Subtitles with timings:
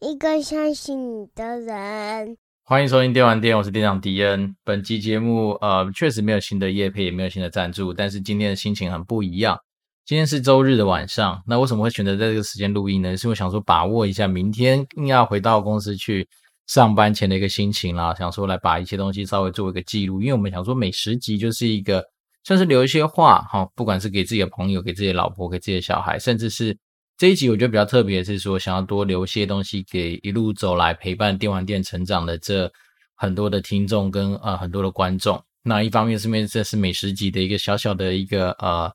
[0.00, 2.36] 一个相信你的人。
[2.62, 4.54] 欢迎收听电玩店，我是店长迪恩。
[4.62, 9.58] 本期节目呃，确实没有新的业配，也没有新的赞助，但是今天的心情很不一样。
[10.04, 13.16] 今天是周日的晚上，那为什么会选择在这个时间录音呢？
[13.16, 16.28] 是我想说把握一下明天硬要回到公司去
[16.68, 22.04] 上班前的一个心情啦，想说来把一些东西稍微做一个记录，因为我们想说每十集就是一个。
[22.44, 26.74] 算是留一些话哈，不管是给自己的朋友、给自己的老婆、给自己的小孩，甚至是
[27.18, 32.72] 这一集，我觉得比较特别是说，想要多留些东西给一路走来陪伴电玩店成长的这
[33.16, 35.42] 很多的听众跟呃很多的观众。
[35.64, 38.88] 那一方面是因为这是美食集的一个小小的一个呃，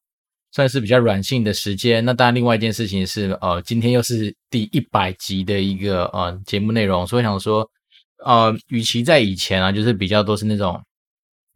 [0.53, 2.03] 算是比较软性的时间。
[2.05, 7.69] 那当然，另外一件事情是呃，今天又是第一百集的一个呃节目内容，所以想说
[8.23, 10.81] 呃，与其在以前啊，就是比较多是那种。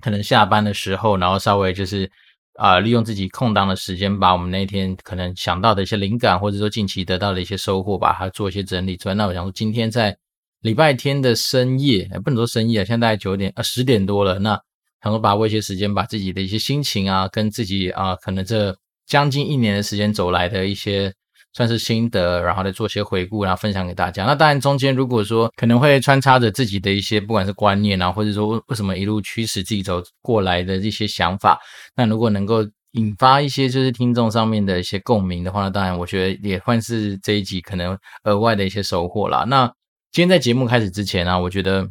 [0.04, 2.12] 可能下班的时候，然后稍微就是
[2.58, 9.16] 啊、利用自己空档的时间，把我们那天可能想到的一些灵感，或者说近期得到的一些收获，把它做一些整理出来。
[9.16, 10.18] 那我想说，今天在
[10.62, 14.40] 礼拜天的深夜，不能说深夜，现在大概九点啊十点多了。
[14.40, 14.60] 那
[15.02, 21.14] 想说把握一些时间，把自己的一些心情啊，跟自己啊，可能这将近一年的时间走来的一些。
[21.54, 24.26] 算是心得，然后再做些回顾，然后分享给大家。
[24.26, 31.60] 那当然，中间如果说可能会穿插着自己的一些，不管是观念啊，或者说为什么一路驱使自己走过来的一些想法，
[31.96, 39.44] 那如果能够引发一些就是听众上面的一些共鸣的话，那当然我觉得也算是这一集可能额外的一些收获啦。
[39.48, 39.66] 那
[40.12, 41.88] 今天在节目开始之前呢、我觉得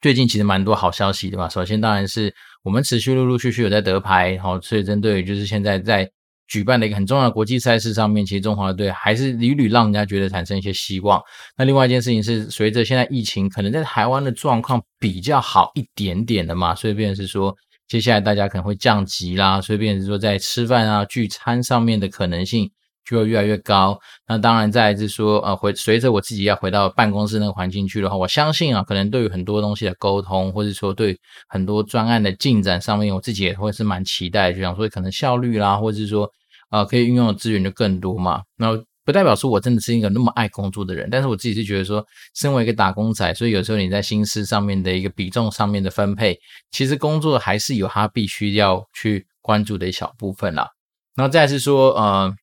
[0.00, 1.48] 最近其实蛮多好消息的嘛。
[1.48, 2.32] 首先当然是
[2.62, 6.08] 我们持续陆陆续续有在得牌，好，所以针对于就是现在在。
[6.46, 11.20] 举办的一个很重要的国际赛事上面，其实中华队还是屡屡让人家觉得产生一些希望。
[11.56, 17.56] 那另外一件事情是，随着现在疫情可能在台湾的状况比较好一点点的嘛，所以变是说，
[17.88, 22.70] 接下来大家可能会降级啦，所以变是说在吃饭啊、聚餐上面的可能性。
[23.04, 23.98] 就会越来越高。
[24.26, 36.30] 那当然，再来是说，呃，回随着我自己要回到办公室那个环境去的话，我相信啊，可能对于很多东西的沟通，或者说对很多专案的进展上面，我自己也会是蛮期待，就想说可能效率啦，或者是说，
[36.70, 38.42] 呃，可以运用的资源就更多嘛。
[38.56, 42.02] 那不代表说我真的是一个那么爱工作的人，但是我自己是觉得说，
[42.34, 46.38] 身为一个打工仔，所以有时候你在心思上面的一个比重上面的分配，
[46.70, 50.70] 其实工作还是有它必须要去关注的一小部分啦。
[51.14, 52.34] 然后再来是说，呃。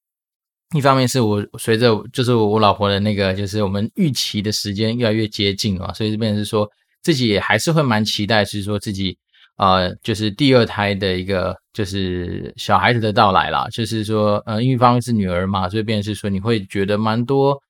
[0.73, 6.69] 一方面是我随着就是我老婆的那个，就是我们预期的时间越来越接近了，所以这边是说
[7.01, 9.17] 自己还是会蛮期待，是说自己
[9.57, 17.61] 呃，就是第二胎的一个就是小孩子的到来啦，就是说呃，因为一方面是女儿嘛，所以变是说你会觉得蛮多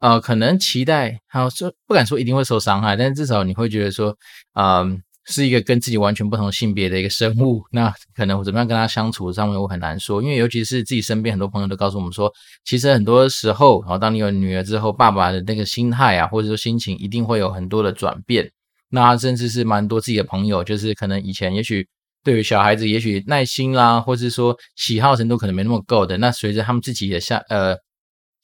[0.00, 4.16] 呃，可能期待，还有说不敢说一定会受伤害，但是至少你会觉得说，
[4.54, 12.32] 嗯、是一个跟自己完全不同性别的一个生物， 那可能我怎么样跟他相处上面我很难说，因为尤其是自己身边很多朋友都告诉我们说，
[12.64, 18.50] 其实很多时候，然后当你有女儿之后，爸爸的那个心态啊，或者说心情一定会有很多的转变。
[18.90, 21.88] 那甚至是蛮多自己的朋友，就是可能以前也许
[22.22, 27.76] 对于小孩子，也许耐心啦，或者是说喜好程度可能没那么够的，那随着他们自己的下呃。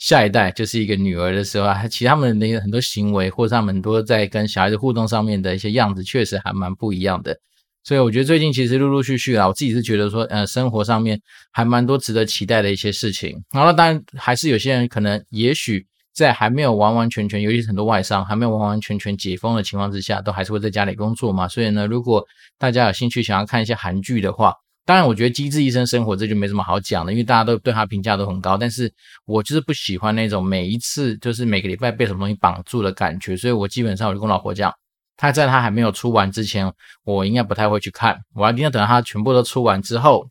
[0.00, 7.38] 下一代就是一个女儿的时候啊，其实他们的那个很多行为，或者他们很多在跟小孩子互动上面的一些样子，确实还蛮不一样的。
[7.84, 11.21] 所以我觉得最近其实陆陆续续啊，我自己是觉得说，呃，生活上面
[11.53, 13.43] 还蛮多值得期待的一些事情。
[13.53, 21.47] 然后当然还是有些人可能，也许在还没有完完全全，尤其是很多外商还没有完完全全解封的情况之下，都还是会在家里工作嘛。
[21.47, 22.27] 所以呢，如果
[22.59, 24.55] 大家有兴趣想要看一些韩剧的话，
[24.87, 28.57] 当然，我觉得《机智医生生活》这就没什么好讲的，因为大家都对他评价都很高。
[28.57, 28.93] 但是
[29.25, 34.73] 我就是不喜欢那种每一次就是每个礼拜被什么东西绑住的感觉，所以我基本上我就跟老婆讲，
[35.17, 36.73] 他在他还没有出完之前，
[37.05, 38.19] 我应该不太会去看。
[38.35, 40.27] 我一定要等到他全部都出完之后，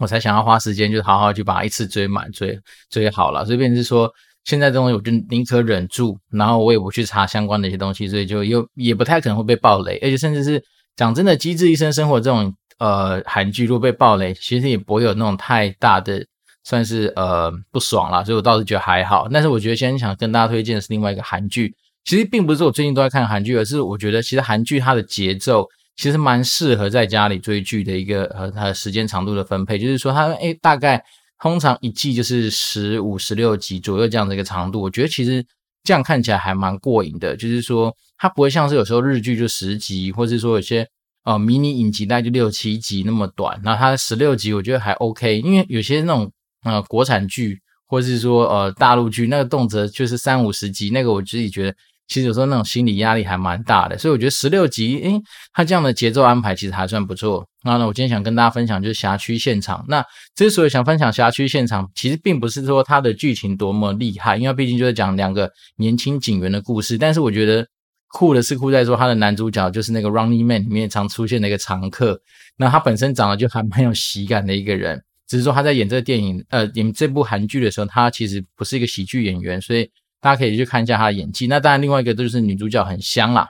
[0.00, 2.58] 我才想要花时间，就好好去把它一次追满、追
[2.90, 3.44] 追好了。
[3.44, 4.12] 所以变是说，
[4.44, 10.60] 现在这东西我就宁可忍住，然后我也不去查相关的一些东西，所以就又也不太可能会被爆雷，而且甚至是
[10.96, 12.52] 讲真的，《机智医生生活》这种。
[12.78, 16.22] 呃，韩剧如果被爆雷，其实也不会有那种太大的
[16.62, 19.28] 算是呃不爽啦，所以我倒是觉得还好。
[19.32, 21.74] 但是我觉得今天想跟大家推荐的是另外一个韩剧，
[22.04, 31.02] 其实并不是我最近都在看韩剧，而是我觉得其实韩剧它的节奏其实蛮适合在家里追剧的一个和它的时间长度的分配，就是说它诶大概
[31.40, 35.42] 通常一季就是十五十六集左右这样的一个长度，我觉得其实
[35.82, 40.86] 这样看起来还蛮过瘾的，就是说它不会像是有时候日剧就十集，或是说有些。
[41.26, 46.30] 哦，迷你影集大概就六七集那么短，然后它十六集我觉得还 OK，因为有些那种
[46.62, 47.58] 呃国产剧
[47.88, 51.74] 或者是说呃大陆剧，那个动辄就是三五十集，那个我自己觉得
[52.06, 53.98] 其实有时候那种心理压力还蛮大的。
[53.98, 55.20] 所以我觉得十六集，诶，
[55.52, 57.44] 它这样的节奏安排其实还算不错。
[57.64, 59.84] 那呢，我今天想跟大家分享就是辖区现场。
[59.88, 60.04] 那
[60.36, 66.96] 之所以想分享辖区现场，其实并不是说它的剧情多么厉害，因为毕竟就是讲两个年轻警员的故事。
[66.96, 67.66] 但是我觉得
[68.16, 72.18] 酷的是酷在说，他的男主角就是那个《Running Man》里面常出现的一个常客。
[72.56, 75.04] 那他本身长得就还蛮有喜感的一个人。
[75.26, 81.46] 只是说他在演这个电影，呃，演这部韩剧的时候，他其实不是一个喜剧演员，所以大家可以去看一下他的演技。
[81.46, 83.46] 那当然，另外一个就是女主角很香啦，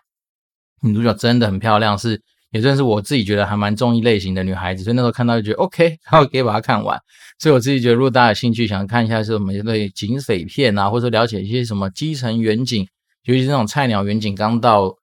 [0.83, 2.21] 女主角真的很漂亮，是
[2.51, 4.83] 也算是我自己觉得还蛮中意类型的女孩子。
[4.83, 7.01] 所以那时候看到就觉得 OK，然后可以把它看完。
[7.39, 12.85] 所以我自己觉得，如果大家有兴趣想看一下是什么一类警匪片啊，或者了解一些什么基层远景，
[13.27, 14.97] 尤其是那种菜鸟远景刚到。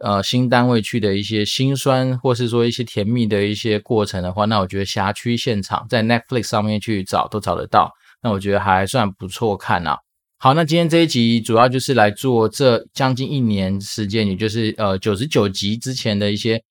[0.00, 7.90] 呃，新单位去的一些辛酸，或是说一些甜蜜的一些过程的话，那我觉得辖区现场在 Netflix 上面去找都找得到。
[8.22, 9.98] 那我觉得还算不错看啊。
[10.38, 16.62] 好，那今天这一集主要就是来做这将近一年时间，也就是呃九十九集之前的一些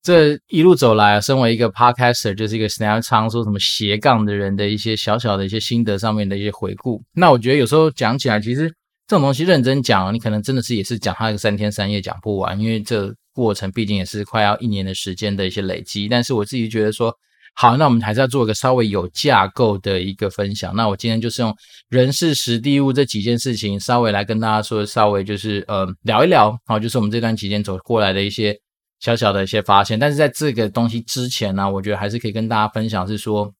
[0.00, 7.02] 这一路走来，身为一个 Podcaster，就是一个常常说什么斜杠的人的一些小小的一些心得上面的一些回顾。
[7.12, 8.72] 那我觉得有时候讲起来，其实。
[9.08, 16.06] 这种东西认真讲，你可能真的是也是讲它个三天三夜讲不完，因为这过程毕竟也是快要一年的时间的一些累积。
[16.08, 17.10] 但是我自己觉得说，
[17.54, 20.76] 好，那我们还是要做一个稍微有架构的一个分享。
[20.76, 21.56] 那我今天就是用
[21.88, 28.54] 人事时地物这几件事情，稍微来跟大家说，稍微就是呃聊一聊，好，就是我们这段期间走过来的一些
[29.00, 29.98] 小小的一些发现。
[29.98, 33.50] 但是在这个东西之前呢，我觉得还是可以跟大家分享，是说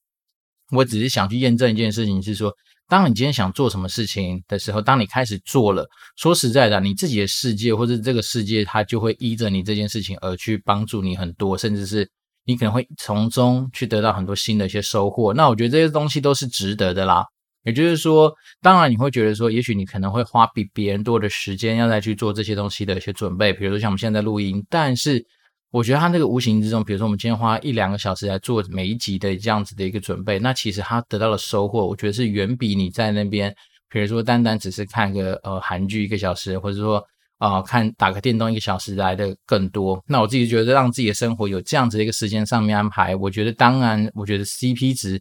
[0.72, 2.52] 我只是想去验证一件事情，是说。
[2.88, 5.86] 当你今天想做什么事情的时候，当你开始做了，
[6.16, 12.08] 说实在的，你自己的世界或者这个世界，它就会依着你这件事情而去帮助你很多，甚至是
[12.44, 15.34] 你可能会从中去得到很多新的一些收获。
[15.34, 17.24] 那我觉得这些东西都是值得的啦。
[17.64, 18.32] 也就是说，
[18.62, 25.24] 当然你会觉得说，也许你可能会花比别人多的时间要再去做这些东西的一些准备，比如说像我们现在录音，但是。
[25.70, 33.54] 我觉得他那个无形之中，比如说我们今天花一两个小时来做每一集的这样子的一个准备，那其实他得到的收获，我觉得是远比你在那边，
[33.90, 37.04] 比如说单单只是看个呃韩剧一个小时，或者说
[37.38, 40.02] 啊、看打个电动一个小时来的更多。
[40.08, 45.20] 那我自己觉得让自己的生活有这样子的一个时间上面安排，我觉得当然，我觉得 CP 值。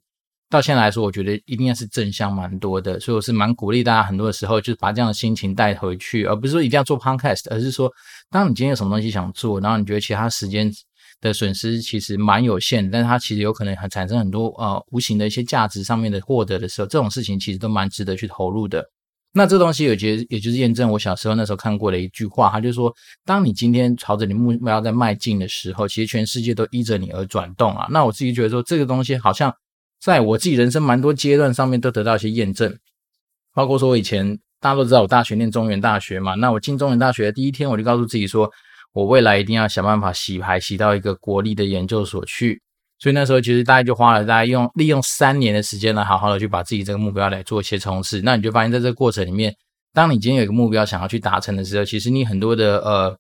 [0.50, 7.92] 到现在来说，我觉得一定要是正向蛮多的，所以我是蛮鼓励大家，很多的时候就是把这样的心情带回去，而不是说一定要做 podcast，而是说，
[8.30, 10.72] 当你今天有什么东西想做，然后你觉得其他时间
[11.20, 18.90] 的损失其实蛮有限，但是它其实有可能很产生很多呃无形的一些价值上面的获得的时候，这种事情其实都蛮值得去投入的。
[19.34, 22.90] 那这东西有觉也就是验证我小时候那时候看过的一句话，他就说，
[23.26, 27.86] 当你今天朝着你目标在迈进的时候，其实全世界都依着你而转动啊。
[27.92, 29.54] 那我自己觉得说，这个东西好像。
[30.00, 32.78] 在我自己人生蛮多阶段上面都得到一些验证，
[33.54, 38.50] 包括说我以前大家都知道我大学念中原大学嘛，那我进中原大学的第一天我就告诉自己说，
[38.94, 42.62] 我未来一定要想办法洗牌洗到一个国立的研究所去，
[43.00, 49.56] 所以那时候其实大概就花了大概用利用三年的时间来好好的去把自己这个目标来做一些冲刺，那你就发现在这个过程里面，
[49.94, 53.18] 当你今天有一个目标想要去达成的时候，其实你很多的呃。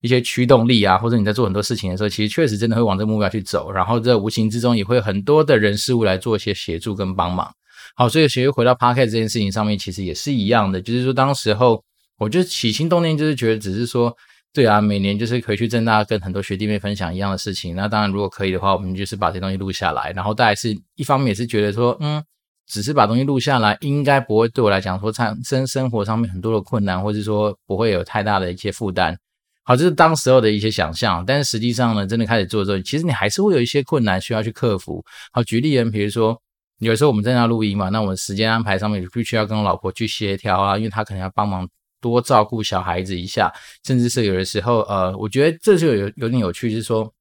[0.00, 7.52] 一些驱动力啊，或者你在做很多事情的时候，其实确实真的会往这个目标去走，然后这无形之中也会很多的人事物来做一些协助跟帮忙。
[7.96, 11.82] 好，所以其实回到 p o c a s t 这件事情上面，其实也是一样的，就是说当时候
[12.18, 14.14] 我就起心动念就是觉得，只是说，
[14.52, 17.74] 对啊，每年就是可以去正大跟很多学弟妹分享一样的事情。
[17.74, 22.22] 那当然如果可以的话，我们就是把这东西录下来，然后大概是一方面也是觉得说，嗯，
[22.66, 29.16] 只是把东西录下来，应该不会对我来讲说产生生活上面很多的困难，或者说不会有太大的一些负担。
[29.62, 35.04] 好，这是当时候的一些想象，但是实际上呢，真的开始做之后，其实你还是会有一些困难需要去克服。
[35.32, 36.40] 好，举例人，比如说，
[36.78, 41.68] 有时候我们在那录音嘛，那我们时间安排上面必须要跟老婆去协调啊，因为她可能要帮忙
[42.00, 43.52] 多照顾小孩子一下，
[43.84, 47.12] 甚至是有的时候，呃，我觉得这就有有点有趣，就是说。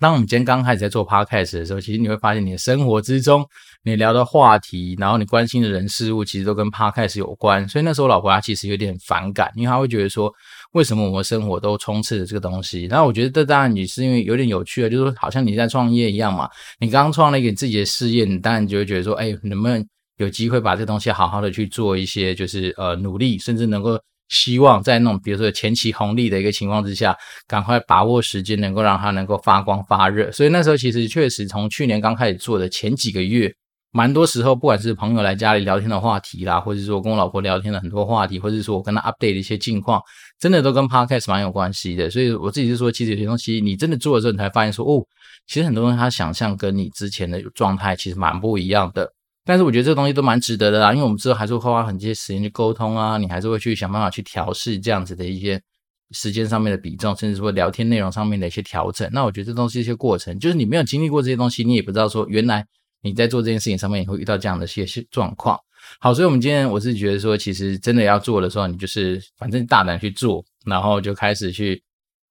[0.00, 3.46] 当我们今天刚开始在做 podcast 的时候，其实你会发现你的生活之中，
[3.84, 7.66] 你聊的话题，然后你关心的人事物，其实都跟 podcast 有关。
[7.68, 10.30] 所以那时候老婆她其实有点反感，因为她会觉得说，
[10.74, 12.84] 为什么我们生活都充斥着这个东西？
[12.84, 16.48] 然后我觉得这当然也是因为有点有趣的，就是说好像你在创业一样嘛。
[16.78, 19.84] 你刚创了一个自己的事业，你当然就会觉得说，哎，能不能
[20.18, 23.98] 有机会把这东西好好的去做一些，就是呃努力，甚至能够。
[24.30, 27.14] 希望在那种比如说前期红利的一个情况之下，
[27.46, 30.32] 赶快把握时间，能够让它能够发光发热。
[30.32, 33.54] 所以那时候其实确实从去年刚开始做的前几个月，
[33.96, 40.02] 蛮多时候不管是朋友来家里聊天的话题啦，或者是说跟我老婆聊天的很多话题，或者说我跟她 update 的一些近况，
[40.36, 42.10] 真的都跟 podcast 蛮有关系的。
[42.10, 45.00] 所以我自己是说，其实有些东西你真的做的时候，你才发现说，哦，
[45.46, 49.08] 其实很多东西它想象跟你之前的状态其实蛮不一样的。
[49.44, 55.62] 但是我觉得这东西都蛮值得的啦，因为我们之后还是会花很些时间去沟通啊，你还是会去想办法去调试这样子的一些
[56.10, 59.08] 时间上面的比重，甚至说聊天内容上面的一些调整。
[59.12, 62.66] 那我觉得这东西一些过程，就是你没有经历过这些东西，你也不知道说原来
[63.04, 65.56] 你在做这件事情上面也会遇到这样的一些状况。
[66.00, 71.80] 好，所以我们今天我是觉得说，其实真的要做的时候，你就是反正大胆去做，然后就开始去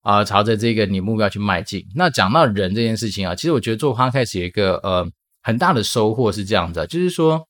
[0.01, 1.85] 啊、朝着这个你目标去迈进。
[1.95, 5.09] 那讲到人这件事情啊，其实我觉得做 Podcast 有一个呃。
[5.45, 7.45] 很大的收获是这样子，就是说，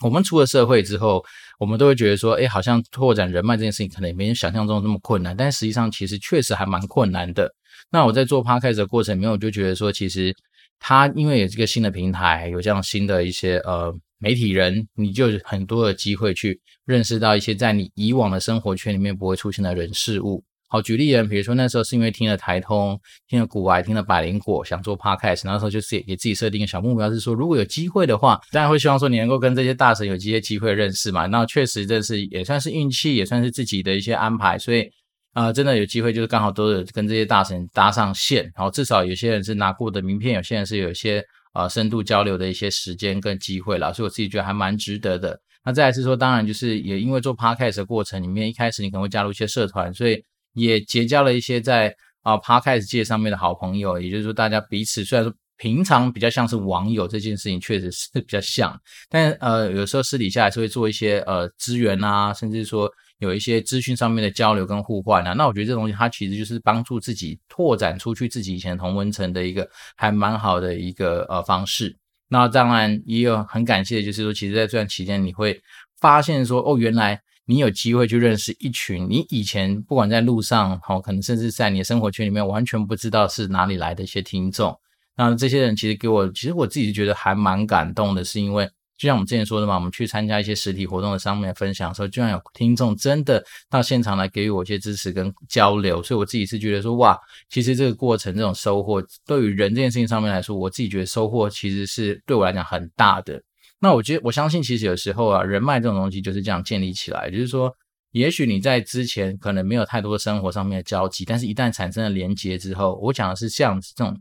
[0.00, 1.24] 我们出了社会之后，
[1.60, 7.54] 我们都会觉得说，哎，好像拓展人脉这件事情可能也没人想象中那么困难，但实际上其实确实还蛮困难的。
[7.92, 10.34] 那我在做 Podcast 的过程里面，我就觉得说，其实
[10.84, 20.42] 他因为有这个新的平台，有这样新的一些呃媒体人，你就有很多的机会去认识到一些在你以往的生活圈里面不会出现的人事物。
[20.68, 22.98] 好，举例人，比如说那时候是因为听了台通，
[23.28, 31.26] 听了古玩，听了百灵果，想做 podcast，那时候就是给自己设定一个小目标，是说如果有机会的话，当然会希望说你能够跟这些大神有这些机会认识嘛。
[31.26, 34.90] 那确实这是也算是运气，也算是自己的一些安排，所以
[35.32, 45.38] 啊、真的有机会就是刚好都有跟这些大神搭上线，然后至少有些人是拿过的名片，有些人是有一些啊、深度交流的一些时间跟机会啦，所以我自己觉得还蛮值得的。
[45.64, 50.22] 那再来是说，当然就是也因为做 podcast 的过程里面，一开始你可能会加入一些社团，所以。
[50.54, 62.86] 也结交了一些在啊 Podcast 界上面的好朋友，也就是说，大家彼此虽然说平常比较像是网友，这件事情确实是 比较像，但呃，有时候私底下还是会做一些呃资源啊，甚至说
[63.22, 65.32] 有一些资讯上面的交流跟互换啊。
[65.32, 71.96] 那我觉得这东西它其实就是帮助自己拓展出去自己以前同温层的一个还蛮好的一个呃方式。
[72.28, 75.58] 那当然也有很感谢的就是说，其实在这段期间你会
[75.98, 77.22] 发现说，哦，原来。
[77.44, 84.74] 你有机会去认识一群你以前不管在路上，好，可能甚至在你的生活圈里面完全不知道是哪里来的一些听众。
[85.16, 97.18] 那这些人其实给我，其实我自己觉得还蛮感动的，是因为就像我们之前说的嘛，我们去参加一些实体活动的上面分享的时候，居然有听众真的到现场来给予我一些支持跟交流，所以我自己是觉得说，哇，
[97.48, 103.42] 其实这个过程这种收获，对于人这件事情上面来说，我自己觉得收获其实是对我来讲很大的。
[103.80, 107.28] 那我觉得，我相信，其实有时候啊，人脉这种东西就是这样建立起来。
[107.28, 107.74] 就是说，
[108.12, 114.16] 也许你在之前可能没有太多生活上面的交集，但是一旦产生了连接之后，我讲的是这样子，这种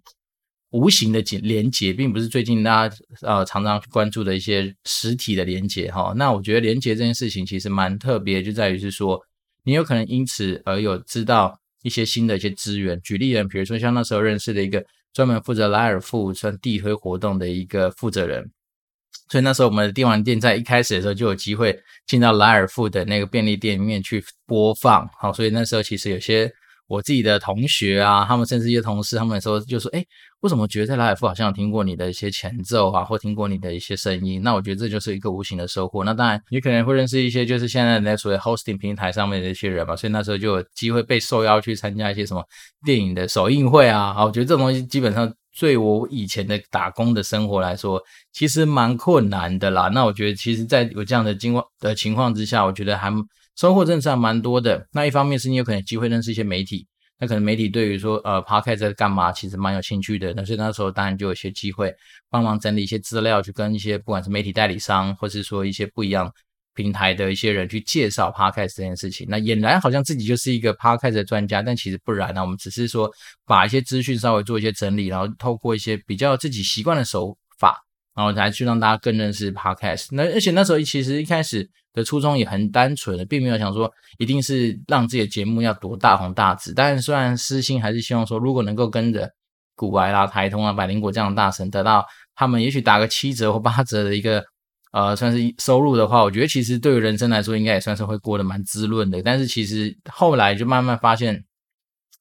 [0.71, 6.13] 无形的结连结，并不是最近大家呃常常去关注的一些实体的连接哈。
[6.15, 9.21] 那我觉得连接这件事情其实蛮特别，就在于是说，
[9.63, 12.99] 你有可能因此而有知道一些新的一些资源。
[13.01, 18.49] 举例人，比如说像那时候认识的一个专门负责莱尔富算地推活动的一个负责人。
[19.29, 26.51] 所以那时候我们的电玩店在一开始的时候就有机会进到莱尔富的那个便利店里面去播放，好，所以那时候其实有些
[26.91, 30.03] 我自己的同学啊，他们甚至一些同事，他们说就说，哎，
[30.41, 34.41] 为什么觉得在拉尔富好像有听过你的一些前奏啊，或听过你的一些声音？
[34.43, 36.03] 那我觉得这就是一个无形的收获。
[36.03, 42.43] 那当然，你可能会认识一些就是现在在所谓 hosting 平台上面的一些人嘛，所以那时候就有机会被受邀去参加一些什么
[42.85, 45.33] 电影的首映会啊，好，我觉得这种东西基本上。
[45.59, 49.89] 对我以前的打工的生活来说，其实蛮困难的啦。
[49.89, 53.11] 那我觉得，其实，在有这样的情况的情况之下，我觉得还
[53.55, 54.87] 收获真的是还蛮多的。
[54.91, 56.87] 那一方面是你有可能机会认识一些媒体，
[57.19, 60.33] 那可能媒体对于说呃 Podcast 在干嘛，其实蛮有兴趣的。
[60.35, 61.93] 那所以那时候当然就有些机会
[62.29, 66.31] 帮忙整理一些资料，去跟一些不管是媒体代理商，或是说一些不一样。
[66.73, 72.39] 平台的一些人去介绍 Podcast 这件事情，那俨然好像自己就是一个 Podcast 的专家，但其实不然呢。
[72.41, 73.11] 我们只是说
[73.45, 77.77] 把一些资讯稍微做一些整理，然后透过一些比较自己习惯的手法，
[78.15, 80.07] 然后才去让大家更认识 Podcast。
[80.11, 86.73] 那而且那时候其实一开始的初衷也很单纯的，并没有想说一定是让自己的节目要多大红大紫。
[86.73, 89.31] 但是虽然私心还是希望说，如果能够跟着
[89.75, 94.43] 股癌啦、台通啊、百灵果这样的大神，得到他们也许打个七折或八折的一个。
[94.93, 99.23] 呃，算是收入的话，我觉得其实对于人生来说，应该也算是会过得蛮滋润的。
[99.23, 101.45] 但是其实后来就慢慢发现，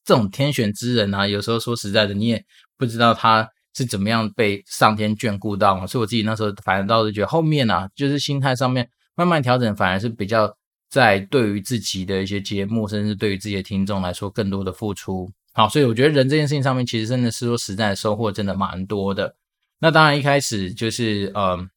[0.04, 2.44] 这种天选之人啊，有时候说实在的，你也
[2.78, 5.86] 不知道他是怎么样被上天眷顾到嘛。
[5.86, 10.54] 所以我自己那时候反而倒是觉得后面啊，就是心态上面慢慢调整，反而是比较
[10.88, 15.30] 在对于自己的一些节目，甚至对于自己的听众来说，更多的付出。
[15.52, 19.34] 好，所以我觉得人这件事情上面，其实真的是说实在的收获真的蛮多的。
[19.78, 21.68] 那当然一开始就是呃。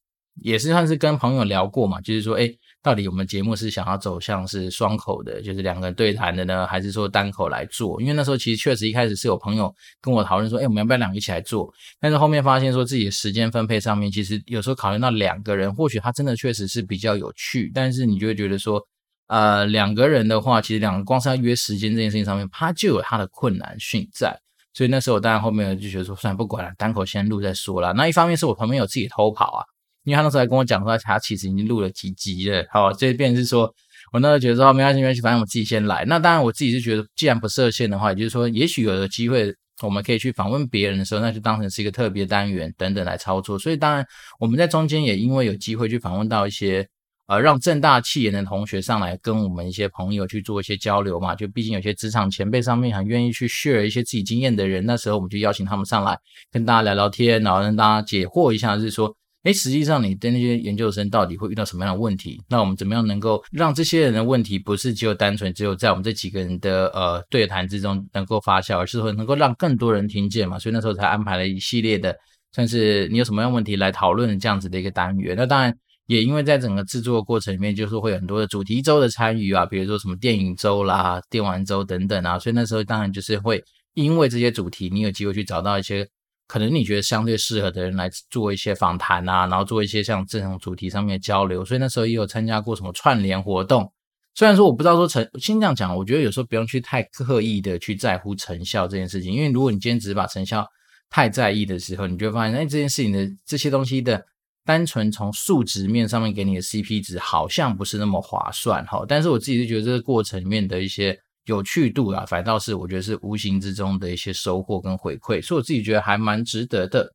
[0.42, 2.52] 也是算是跟朋友聊过嘛，就是说，哎，
[2.84, 8.02] 到底我们节目是想要走向是双口的，就是两个人对谈的呢，还是说单口来做？
[8.02, 11.74] 因为那时候其实确实一开始是有朋友跟我讨论说，哎，我们要不要两个一起来做？
[12.02, 18.86] 但是后面发现说自己的时间分配上面，其实有时候考虑到两个人，或许他真的确实是比较有趣，但是你就会觉得说，
[19.28, 24.38] 呃，两个人的话，其实两个光是要约时间这件事情上面，他就有他的困难性在。
[24.74, 27.94] 所以那时候我当然后面就觉得说，算了，不管了，单口先录再说了。
[27.94, 29.63] 那一方面是我旁边有自己偷跑啊。
[30.03, 32.65] 因为他那时候还跟我讲说，他其实已经录了几集了。
[32.72, 33.74] 好，这变成是说
[34.12, 36.03] 我那时候觉得说没关系没关系，反正我自己先来。
[36.05, 43.57] 那当然我自己是觉得，既然不设限的话，也就是说，也许有的机会我们可以去访问别人的时候，那就当成是一个特别单元等等来操作。
[43.57, 44.05] 所以当然
[44.39, 46.88] 我们在中间也因为有机会去访问到一些。
[47.27, 56.19] 呃，让正大气研的同学上来跟我们一些朋友去做一些交流嘛，就毕竟有些职场前辈上面很愿意去 share 一些自己经验的人，那时候我们就邀请他们上来
[56.51, 62.42] 跟大家聊聊天，然后让大家解惑一下，就是说，诶，实际上你的那些研究生到底会遇到什么样的问题？
[62.50, 70.58] 那我们怎么样能够让这些人的问题不是只有单纯只有在我们这几个人的呃对谈之中能够发酵，而是说能够让更多人听见嘛？
[70.58, 72.16] 所以那时候才安排了一系列的，
[72.54, 75.36] 算是你有什么样问题来讨论这样子的一个单元。
[75.38, 75.76] 那当然。
[76.08, 86.06] 也因为在整个制作过程里面，就是会有很多的主题周的参与啊，比如说什么电影周啦、电玩周等等啊，所以那时候当然就是会因为这些主题，你有机会去找到一些
[86.53, 93.91] 可能你觉得相对适合的人来做一些访谈啊，然后做一些像这种主题上面的交流，所以那时候也有参加过什么串联活动。
[94.36, 100.63] 虽然说我不知道说成，先这样讲，我觉得有时候不用去太刻意的去在乎成效这件事情，因为如果你今天只是把成效
[101.10, 104.24] 太在意的时候，你就会发现，哎，这件事情的这些东西的。
[104.65, 117.14] 单纯从数值面上面给你的 CP 值好像不是那么划算哈，但是我自己是觉得这个过程里面的一些有趣度啊，反倒是我觉得是无形之中的一些收获跟回馈，所以我自己觉得还蛮值得的。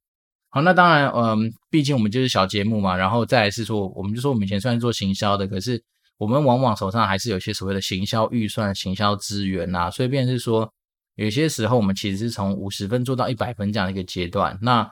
[0.51, 5.83] 好，那当然，嗯，毕竟我们就是小节目嘛，然后再来是说，我们就说我们以前算是做行销的，可是
[6.17, 10.73] 我们往往手上还是有些所谓的行销预算、行销资源呐，所以变成是说，
[11.17, 14.91] 有些时候我们其实是从五十分做到一百分这样的一个阶段，那。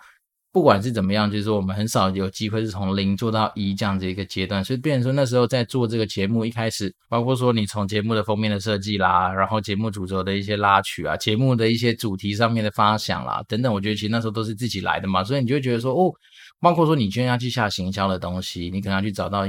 [0.57, 16.11] 不管是怎么样，就是说我们很少有机会是从零做到一这样子一个阶段，所以变成说那时候在做这个节目一开始，包括说你从节目的封面的设计啦，然后节目主轴的一些拉取啊，节目的一些主题上面的发想啦等等，我觉得其实那时候都是自己来的嘛，所以你就会觉得说哦，
[16.59, 19.43] 包括说你今天要去下行销的东西，你可能要去找到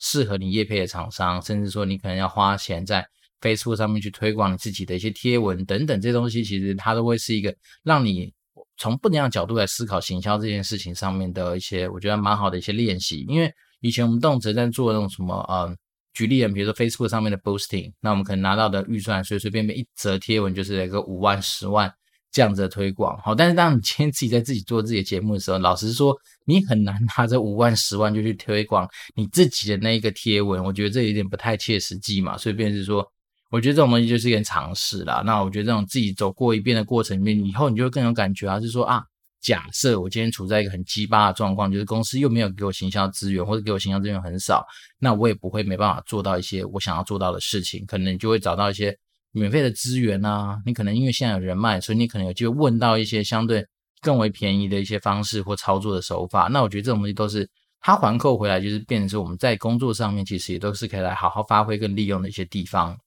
[0.00, 3.06] 适合你业配的厂商，甚至说你可能要花钱在
[3.42, 8.32] Facebook 上面去推广你自己的一些贴文等等，这东西其实它都会是一个让你。
[8.76, 13.24] 从不一样角度来思考行销这件事情上面的一些，我觉得蛮好的一些练习。
[13.28, 15.74] 因为以前我们动辄在做那种什么，呃，
[16.12, 21.92] 举例，比如说 Facebook 上面的 Boosting，那我们可能拿到的预算随随便便一则贴文就是一个五万、十万
[22.32, 23.16] 这样子的推广。
[23.22, 30.64] 好，但是当你今天自己在自己做自己的节目的时候，老实说，你很难拿这五万、十万就去推广你自己的那一个贴文。
[30.64, 33.08] 我觉得这有点不太切实际嘛，所以便是说。
[33.54, 35.22] 我觉得这种东西就是一个尝试啦。
[35.24, 38.60] 那我觉得这种自己走过一遍的过程里面，以后你就会更有感觉啊。
[38.60, 39.00] 是说啊，
[39.40, 44.66] 假设我今天处在一个很鸡巴的状况，就是公司又没有给我行销资源，或者给我行销资源很少，
[44.98, 47.86] 那我也不会没办法做到一些我想要做到的事情。
[47.86, 48.92] 可能你就会找到一些
[49.30, 50.60] 免费的资源啊。
[50.66, 53.64] 你可能因为现在有人脉，所以你可能有机会问到一些相对
[54.00, 56.48] 更为便宜的一些方式或操作的手法。
[56.50, 57.48] 那我觉得这种东西都是
[57.80, 62.98] 它环扣回来，就是变成是我们在工作上面其实也都是可以来好好发挥跟利用的一些地方。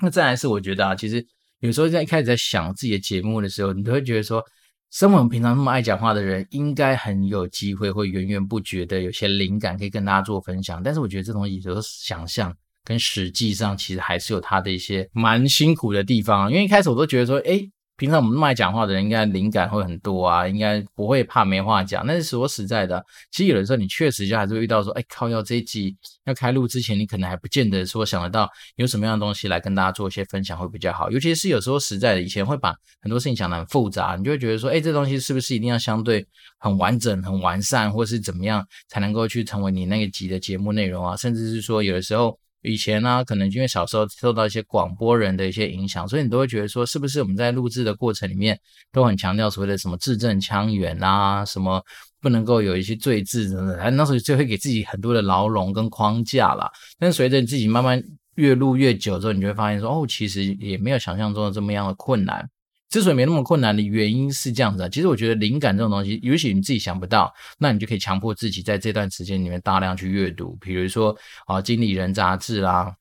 [0.00, 1.24] 那再来是，我觉得啊，其实
[1.60, 4.44] 有时候在一开始在想自己的节目的时候，你都会觉得说，
[4.92, 10.82] 身为我们平常那么爱讲话的人，应该很有机会会源源不绝的有些灵感可以跟大家做分享。
[10.82, 16.50] 但是我觉得这东西有时候想象跟实际上其实还是有它的一些蛮辛苦的地方。
[16.50, 17.60] 因为一开始我都觉得说，哎
[17.98, 22.06] 平常我们那么爱讲话的人，应该灵感会很多啊，应该不会怕没话讲。
[22.06, 31.10] 但是说实在的，其实有的时候你确实就还是会遇到说，哎，靠，要这一集要开录之前，你可能还不见得说想得到有什么样的东西来跟大家做一些分享会比较好。
[31.10, 36.24] 尤其是有时候实在的，以前会把很多事情想得很复杂，你就会觉得说，哎，这东西是不是一定要相对
[36.60, 41.16] 很完整、很完善，或是怎么样才能够去成为你那个集的节目内容啊？
[41.16, 42.38] 甚至是说，有的时候。
[42.62, 48.58] 以前呢、可能因为小时候受到一些广播人的一些影响，所以你都会觉得说，是不是我们在录制的过程里面
[48.92, 51.82] 都很强调所谓的什么字正腔圆啊，什么
[52.20, 56.68] 不能够有一些赘字等等，哎，那时候就会给自己很多的牢笼跟框架啦。
[56.98, 58.02] 但随着你自己慢慢
[58.34, 62.48] 越录越久之后，你就会发现说，哦，其实也没有想象中的这么样的困难。
[62.88, 71.14] 之所以没那么困难的原因是这样子啊，其实我觉得灵感这种东西，尤其你自己想不到，那你就可以强迫自己在这段时间里面大量去阅读，比如说
[71.46, 72.86] 啊，《经理人》杂志啦，《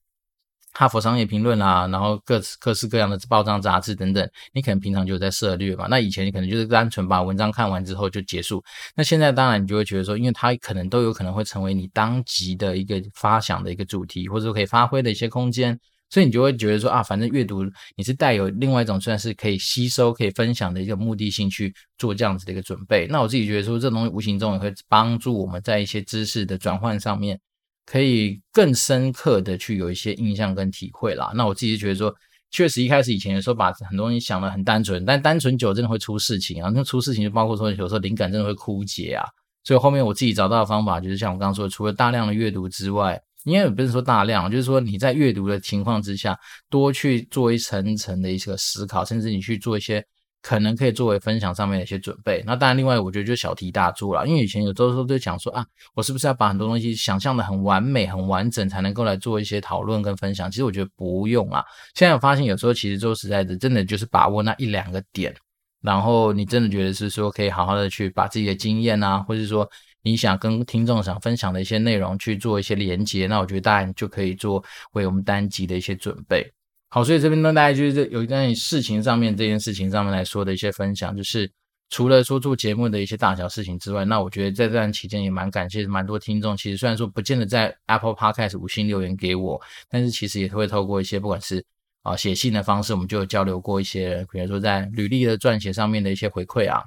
[0.78, 5.88] 哈佛商业评论》啦，然后各各式各样的报章杂志等等，你可能平常就在涉猎嘛。
[5.90, 8.62] 那以前你可能就是单纯把文章看完之后就结束，
[8.94, 15.80] 那现在当然你就会觉得说，因为它可能都有可能会成为你当集的一个发想的一个主题，或者说可以发挥的一些空间。
[16.10, 17.64] 所以你就会觉得说啊，反正阅读
[17.96, 23.08] 你是带有另外一种算是可以吸收、可以分享的一个目的性去做这样子的一个准备。
[23.08, 27.40] 那我自己觉得说，这东西无形中也会帮助我们在一些知识的转换上面，
[27.86, 31.32] 可以更深刻的去有一些印象跟体会啦。
[31.36, 32.16] 那我自己觉得说，
[32.52, 36.72] 确实一开始以前的时候把很多东西想的很单纯，但单纯久真的会出事情啊。
[36.74, 39.26] 那出事情就包括说有时候灵感真的会枯竭啊。
[39.66, 46.38] 所以后面我自己找到的方法，就是像我刚刚说，除了大量的阅读之外，因为也不是说大量，就是说你在阅读的情况之下，
[46.70, 50.06] 多去做一层层的一个思考，甚至你去做一些
[50.42, 52.44] 可能可以作为分享上面的一些准备。
[52.46, 60.50] 那当然，另外我觉得就小题大做了，因为以前有的时候都讲说啊，我是不是要把很多东西想象的很完美、很完整，才能够来做一些讨论跟分享？
[60.50, 61.64] 其实我觉得不用啊。
[61.96, 65.36] 现在我发现有时候其实说实在的，真的就是把握那一两个点。
[65.82, 69.70] 然后你真的觉得是说可以好好的去把自己的经验啊，或者说
[70.04, 76.50] 你想跟听众想分享的一些内容去做一些连接，那我觉得大家就可以做为我们单集的一些准备。
[76.90, 81.52] 好，所以这边呢，大家就是有一段事情上面这件事情上面来说的一些分享，就是
[81.90, 91.64] 除了说做节目的一些大小事情之外，那我觉得在这段期间也蛮感谢蛮多听众，其实虽然说不见得在 Apple Podcast 五星留言给我，但是其实也会透过一些不管是
[92.04, 96.82] 啊，写信的方式，我们就有交流过一些，比如说在履历的撰写上面的一些回馈啊。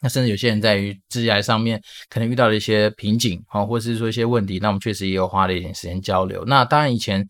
[0.00, 6.44] 那甚至有些人在于职业上面可能遇到了一些瓶颈啊，或者是说一些问题，那我们确实也有花了一点时间交流。
[6.46, 7.26] 那当然以前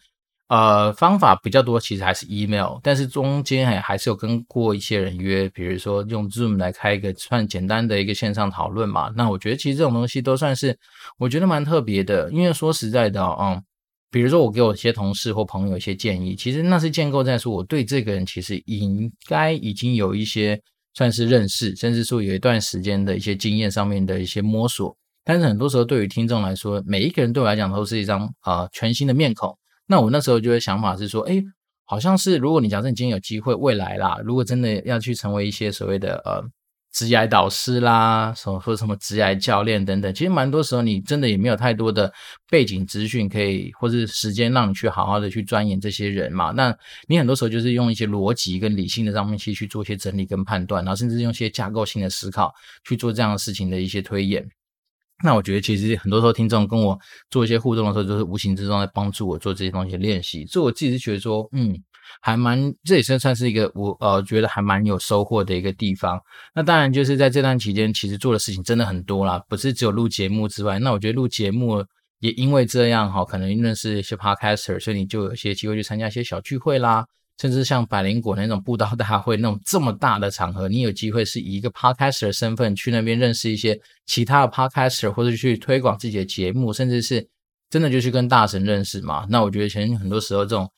[0.48, 9.12] 呃方法比较多，其实还是 email，但是中间还还是有跟过一些人约，比如说用 Zoom 来开一个算简单的一个线上讨论嘛。
[9.16, 10.78] 那我觉得其实这种东西都算是
[11.18, 13.62] 我觉得蛮特别的，因为说实在的，嗯。
[14.10, 20.58] 比如说，我给我一些同事或朋友一些建议，其实那是建构在说我对这个人其实应该已经有一些
[20.98, 24.96] 算是认识，甚至说有一段时间的一些经验上面的一些摸索。
[25.24, 29.56] 但是很多时候，对于听众来说，每一个人对我来讲都是一张啊、全新的面孔。
[29.86, 31.40] 那我那时候就会想法是说，哎，
[31.84, 36.42] 好像是如果你假设你今天有机会，未来啦，如果真的要去成为一些所谓的呃。
[36.98, 42.12] 职涯导师啦，什么或什么职涯教练等等，其实蛮多时候你真的也没有太多的
[42.50, 46.50] 背景资讯可以，或是时间让你去好好的去钻研这些人嘛。
[46.50, 52.52] 那你很多时候就是用一些逻辑跟理性的上面去去做一些整理跟判断，然后甚至用一些架构性的思考
[52.84, 54.44] 去做这样的事情的一些推演。
[55.22, 56.98] 那我觉得其实很多时候听众跟我
[57.30, 60.44] 做一些互动的时候，就是无形之中在帮助我做这些东西练习。
[60.46, 61.80] 所以我自己是觉得说，嗯。
[62.20, 66.20] 还蛮，这也是算是一个我呃觉得还蛮有收获的一个地方。
[66.54, 70.78] 那当然就是在这段期间，其实做的事情真的很多啦，不是只有录节目之外。
[70.78, 71.84] 那我觉得录节目
[72.20, 77.06] 也因为这样哈，可能认识一些 podcaster，所以你就有些机会去参加一些小聚会啦，
[77.40, 87.28] 甚至像百灵果那种布道大会那种这么大的场合，你有机会是以一个 podcaster 的身份去那边认识一些其他的 podcaster，或者去推广自己的节目，甚至是
[87.70, 89.26] 真的就去跟大神认识嘛。
[89.30, 90.68] 那我觉得前很多时候这种。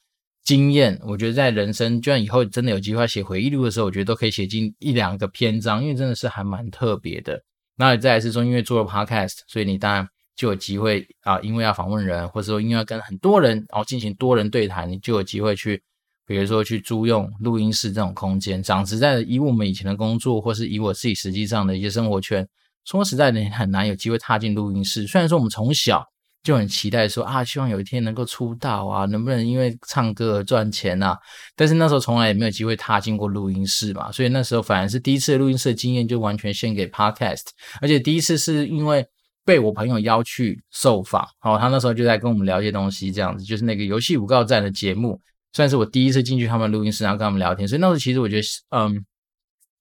[0.43, 7.41] 经验，我觉得在人生，就算以后真的有机会写回忆录的时候，我觉得都可以写进一两个篇章，因为真的是还蛮特别的。
[7.77, 15.81] 那再来是说，因为做了 podcast，所以你当然就有机会啊，因为要访问人，或者说因为要跟很多人然后进行多人对谈，你就有机会去，
[16.27, 18.63] 比如说去租用录音室这种空间。
[18.63, 22.47] 讲实在的，以我们以前的工作，或是以我自己实际上的一些生活圈，
[22.85, 25.07] 说实在的，你很难有机会踏进录音室。
[25.07, 26.05] 虽然说我们从小。
[26.43, 31.15] 就很期待说啊，希望有一天能够出道啊，能不能因为唱歌而赚钱啊？
[31.55, 37.49] 但是那时候从来也没有机会踏进过录音室嘛，所以那时候反而是第一次录音室的经验就完全献给 Podcast，
[37.83, 39.07] 而且第一次是因为
[39.45, 45.21] 被我朋友邀去受访，哦，他那时候就在跟我们聊一些东西，这样子就是那个游戏五告站的节目，
[45.53, 49.05] 算是我第一次进去他们录音室，然后跟他们聊天，所以那时候其实我觉得嗯，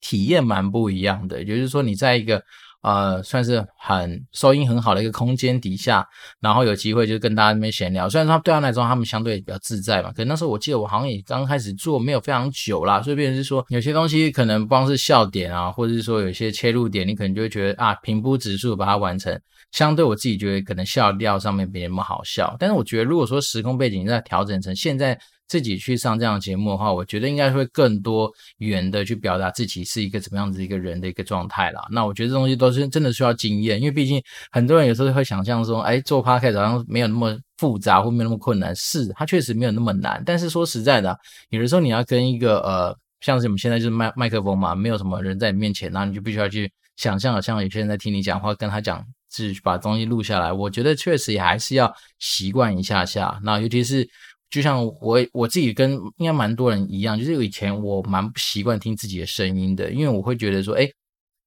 [0.02, 2.44] 体验蛮不一样的，也就是说你在一个。
[2.82, 6.08] 呃，算是很收音很好的一个空间底下，
[6.40, 8.08] 然后有机会就跟大家那边闲聊。
[8.08, 19.38] 虽然说对他来说，他们相对比较自在嘛，可能那时候我记得我好像也刚开始做，没有非常久啦，所以变成是说有些东西可能不光是笑点啊，或者是说有些切入点，你可能就会觉得啊，平铺直叙把它完成。
[19.72, 25.20] 相对我自己觉得可能笑料上面没那么好笑，但是我觉得如果说时空背景再调整成现在。
[25.50, 31.82] 自己去上这样的节目的话，我觉得应该会更多元的去表达自己是一个怎么样子一个人的一个状态啦。
[31.92, 38.76] 那我觉得这东西都是真的需要经验，因为毕竟很多人有时候会想象说，哎，做 podcast 好像没有那么复杂或没有那么困难。
[38.76, 40.22] 是，它确实没有那么难。
[40.24, 41.18] 但是说实在的，
[41.50, 50.54] 有的时候你要跟一个呃，像是我们现在就是麦麦克风嘛，没有什么人在你面前，然后你就必须要去想象好，像有些人在听你讲话，跟他讲，自己把东西录下来。
[50.54, 53.40] 我觉得确实也还是要习惯一下下。
[53.42, 54.08] 那尤其是。
[54.50, 60.90] 就像我我自己跟应该蛮多人一样，就是以前我蛮不习惯听自己的声音的，因为我会觉得说，哎，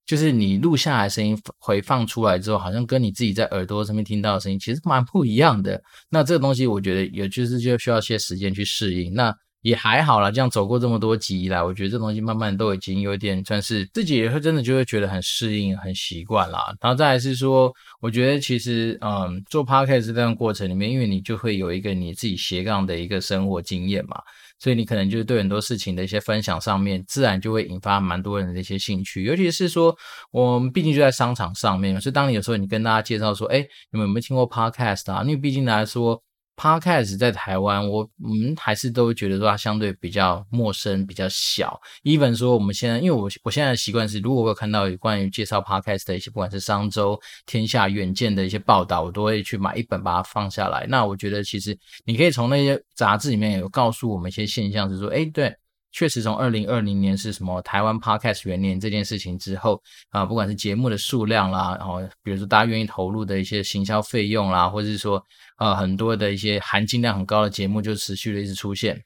[0.07, 5.83] 就是你录下来声音回放出来之后，好像跟你自己在耳朵上面听到的声音其实蛮不一样的。
[6.11, 9.13] 那这个东西我觉得也就是就需要些时间去适应。
[9.15, 16.75] 那也还好啦，这样走过这么多集以来，我觉得这东西慢慢都已经有点算是自己也会真的就会觉得很适应、很习惯啦。
[16.81, 24.21] 然后再来是说，我觉得其实嗯，做 podcast 这段过程里面，因为你就会有一个你自己斜杠的一个生活经验嘛，
[24.59, 29.23] 所以你可能就是对很多事情的一些分享上面，自然就会引发蛮多人的一些兴趣。
[29.23, 29.97] 尤其是说，
[30.33, 33.61] 我们毕竟就在商场上面，所以当你有时候你跟大家介绍说，哎，
[33.93, 35.23] 你们有没有听过 podcast 啊？
[35.23, 36.21] 因为毕竟来说。
[36.63, 41.81] Podcast 在台湾，我们还是都觉得说它相对比较陌生，比较小。
[42.05, 50.87] Even 说我们现在，因为我我现在的习惯是，如果我有看到有关于介绍 Podcast 的一些，不管是商周、天下、远见的一些报道，我都会去买一本把它放下来。
[50.89, 55.53] 那我觉得其实你可以从那些杂志里面有告诉我们一些现象，是说，哎，对。
[55.93, 65.23] 确实，从二零二零年是什么台湾 Podcast 元年这件事情之后啊，不管是节目的数量啦，然后比如说大家愿意投入的一些行销费用啦，或者是说
[65.59, 68.99] 呃很多的一些含金量很高的节目就持续的一直出现。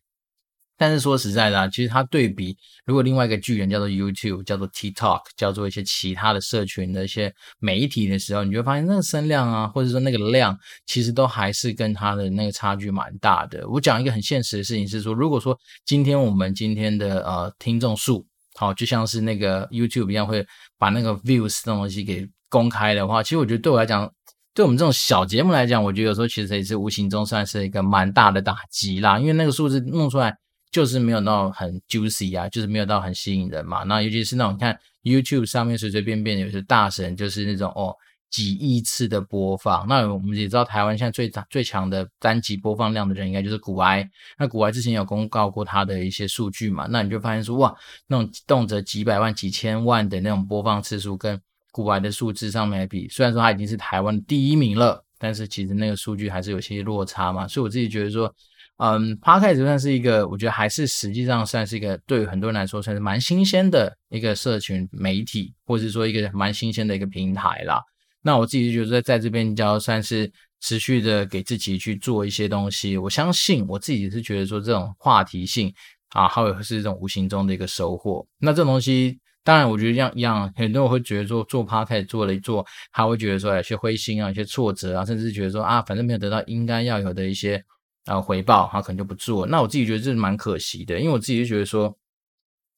[0.79, 13.67] 但是说实在的啊，其实它对比，如果另外一个巨人叫做 YouTube，叫做 TikTok，叫做一些其他的社群的一些媒体的时候，你就会发现那个声量啊，或者说那个量，其实都还是跟它的那个差距蛮大的。
[13.69, 20.47] 我讲一个很现实的事情是说，如果说今天我们今天的呃听众数，好，就像是那个 YouTube 一样，会
[20.79, 24.12] 把那个 views 这种东西给公开的话，其实我觉得对我来讲，
[24.53, 30.37] 对我们这种小节目来讲，我觉得有时候其实也是无形中算是一个蛮大的打击啦，因为那个数字弄出来。
[30.70, 33.83] 就是没有到很 juicy 啊，就是没有到很吸引人嘛。
[33.85, 37.94] 那尤其是那种看 YouTube 上面随随便便有些大神，就是那种哦
[38.29, 39.87] 几亿次的播放。
[39.88, 44.07] 那我们也知道台湾现在最最强的单集播放量的人，应该就是古埃。
[44.38, 46.87] 那古埃之前有公告过他的一些数据嘛？
[46.90, 47.74] 那你就发现说哇，
[48.07, 57.46] 那种动辄几百万、几千万的那种播放次数，跟古埃的数字上面来比，虽然说他已经是台湾第一名了，但是其实那个数据还是有些落差嘛。
[57.48, 58.35] 所以我自己觉得说。
[58.79, 67.81] 嗯，Podcast 算是一个，我觉得还是实际上算是一个对很多人来说算是蛮新鲜的一个社群媒体，或者说一个蛮新鲜的一个平台啦。
[68.21, 72.99] 那我自己就觉得在这边就要算是持续的给自己去做一些东西。
[72.99, 75.73] 我相信我自己是觉得说这种话题性
[76.11, 78.27] 啊，还有是一种无形中的一个收获。
[78.39, 87.65] 那这种东西，当然我觉得这样一样，很多人会觉得说做 Podcast 做了一做，他会觉得说有些灰心啊，有些挫折啊，甚至觉得说啊，反正没有得到应该要有的一些。
[88.07, 89.45] 然后回报，他可能就不做。
[89.47, 91.92] 那我自己觉得这是蛮可惜的，因为我自己就觉得说，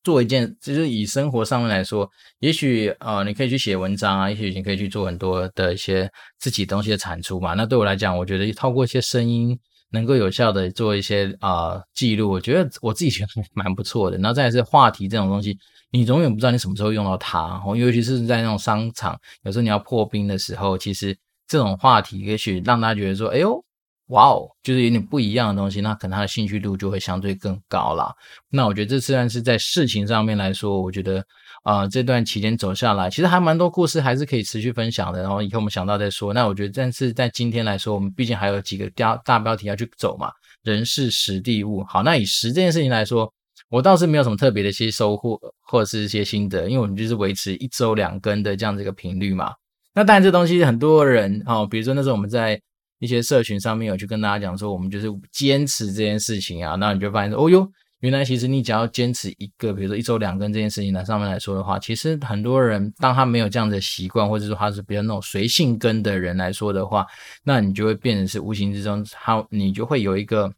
[0.03, 7.53] 做一件就是以生活上面来说，也许呃你可以去写文章啊，也许你可以去做很多的一些自己东西的产出嘛。
[7.53, 9.59] 那对我来讲，我觉得透过一些声音
[9.91, 14.17] 能够有效的做一些啊、呃、记录，我觉得我自己觉得 蛮不错的。
[14.17, 15.59] 然后再是话题这种东西，
[15.91, 17.62] 你永远不知道你什么时候用到它。
[17.77, 21.14] 尤其是在那种商场，有时候你要破冰的时候，其实
[21.47, 23.62] 这种话题也许让大家觉得说，哎呦。
[24.09, 28.11] 哇哦，就是有点不一样的东西，那可能他的兴趣度就会相对更高啦。
[28.51, 31.23] 那我觉得这虽然是在事情上面来说，我觉得
[31.62, 35.21] 啊、这段期间走下来，其实还蛮多故事还是可以持续分享的。
[35.21, 36.33] 然后以后我们想到再说。
[36.33, 40.31] 那我觉得，但是在今天来说，我们毕竟还有几个大大标题要去走嘛，
[40.62, 41.85] 人事时地物。
[41.85, 43.31] 好，那以时这件事情来说，
[43.68, 49.53] 我倒是没有什么特别的一些收获或者是一些心得，因为我们就是维持一周两更的这样子一个频率嘛。
[49.92, 52.59] 那当然这东西很多人哦，比如说那时候我们在。
[52.99, 67.07] 一些社群上面有去跟大家讲说，我们就是坚持这件事情啊，那你就发现说，哦哟，原来其实你只要坚持一个，比如说一周两更这件事情来上面来说的话，其实很多人当他没有这样的习惯，或者说他是比较那种随性跟的人来说的话，
[67.45, 70.53] 那你就会变成是无形之中，他你就会有一个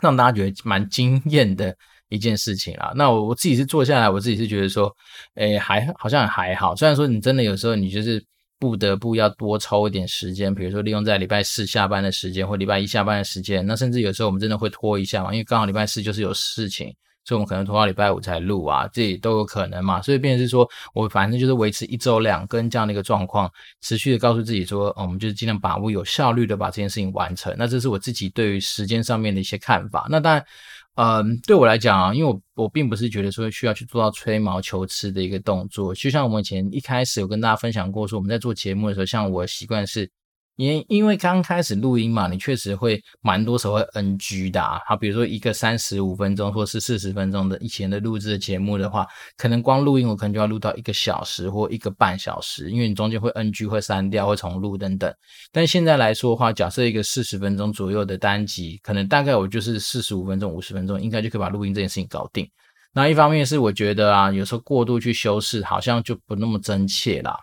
[0.00, 1.76] 让大家觉得蛮惊艳的
[2.08, 2.92] 一件事情啊。
[2.94, 4.90] 那我我自己是做下来，我自己是觉得说，
[5.34, 8.24] 诶，还好像还好，虽然说你真的有时候你就是。
[8.58, 16.92] 不得不要多抽一点时间，比如说利用在礼拜四下班的时间或礼拜一下班的时间，那甚至有时候我们真的会拖一下嘛，因为刚好礼拜四就是有事情，
[17.24, 20.02] 所以我们可能拖到礼拜五才录啊，这也都有可能嘛。
[20.02, 27.54] 所以变成是说我反正就是维持一周两更这样的一个状况，持续的告诉自己说，我们就是尽量把握有效率的把这件事情完成。
[27.56, 30.06] 那这是我自己对于时间上面的一些看法。
[30.10, 30.44] 那当然。
[31.00, 40.10] 嗯，对我来讲啊，因为我我并不是觉得说需要去做到吹毛求疵的一个动作，就像我们以前一开始有跟大家分享过，说我们在做节目的时候，像我习惯是。
[40.58, 44.80] 因因为刚开始录音嘛，你确实会蛮多时候会 NG 的啊。
[44.86, 55.14] 好，比如说一个三十五分钟或是四十分钟的以前的录制的节目的话，可能光录音我可能就要录到一个小时或一个半小时，因为你中间会 NG 会删掉会重录等等。
[55.52, 62.50] 但现在来说的话，假设一个四十分钟左右的单集，可能大概我就是四十五分钟五十分钟，应该就可以把录音这件事情搞定。
[62.92, 67.38] 那一方面是我觉得啊，有时候过度去修饰好像就不那么真切啦。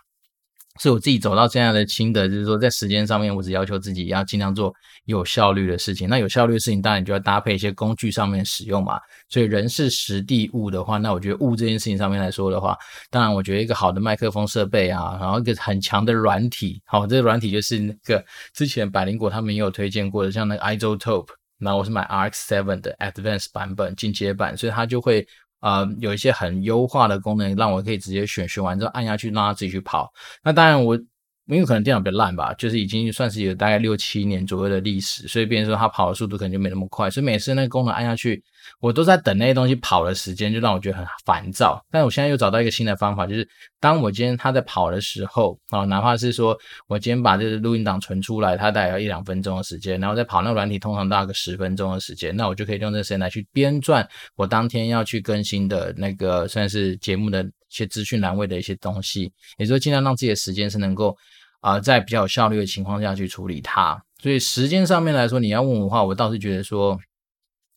[0.78, 6.08] 所以我自己走到这样的心得，就是说在时间上面，我只要求自己要尽量做有效率的事情。
[6.08, 9.00] 那有效率的事情，当然你就要搭配一些工具上面使用嘛。
[9.28, 12.76] 所以人是实地物的话，那我觉得物这件事情上面来说的话，
[13.10, 25.26] 当然我觉得一个好的麦克风设备啊，然后一个很强的软体，好，这个软体就是那个之前百灵果他们也有推荐过的，像那个 iZotope，那我是买 RX7 的 Advanced 版本进阶版，所以它就会。
[25.60, 30.12] 呃，有一些很优化的功能，让我可以直接选，选完之后按下去，让它自己去跑。
[30.42, 30.98] 那当然我。
[31.46, 38.42] 因为可能电脑比较烂吧，就是已经算是有大概六七年左右的历史，所以变成说它跑的速度可能就没那么快，所以每次那个功能按下去，
[38.80, 41.80] 我都在等那些东西跑的时间，就让我觉得很烦躁。
[41.90, 54.04] 但我现在又找到一个新的方法，就是当我今天它在跑的时候啊，哪怕是说我今天把这个录音档存出来，它大概要一两分钟的时间，然后再跑那个软体，通常大概个十分钟的时间，那我就可以用这个时间来去编撰
[54.34, 61.16] 我当天要去更新的那个算是节目的一些资讯栏位的一些东西，也就是尽量让自己的时间是能够。
[61.60, 66.96] 啊、在比较有效率的情况下去处理它，所以时间上面来说，你要问我的话，我倒是觉得说，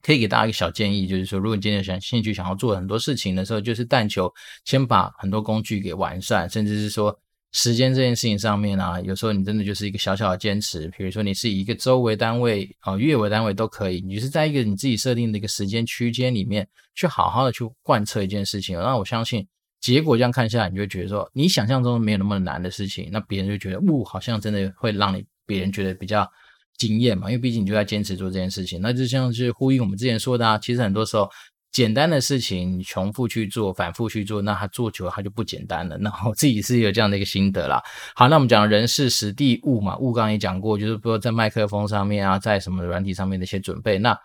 [0.03, 4.31] 可以给大家一个小建议，就是说，如果你今天想兴趣想要做很多事情的时候，就是但求
[4.63, 7.17] 先把很多工具给完善，甚至是说
[7.51, 19.47] 时间这件事情上面啊，有时候你真的就是一个小小的坚持，比如说你是以一个周为单位啊、月为单位都可以，你是在一个你自己设定的一个时间区间里面，去好好的去贯彻一件事情，那我相信。
[19.81, 26.29] 结果这样看下来，你就会觉得说，你想象中没有那么难的事情，那别人就觉得，呜，好像真的会让你别人觉得比较
[26.77, 27.29] 惊艳嘛。
[27.29, 31.29] 因为毕竟你就在坚持做这件事情，那就像是呼应我们之前说的啊，其实很多时候
[31.71, 35.97] 简单的事情，你重复去做，反复去做，那它做久了它就不简单了。
[35.97, 37.81] 那我自己是有这样的一个心得啦。
[38.15, 43.97] 好，那我们讲人事实地物嘛，物刚刚也讲过，就是说在麦克风上面啊，在什么软体上面的一些准备。
[43.97, 44.17] 那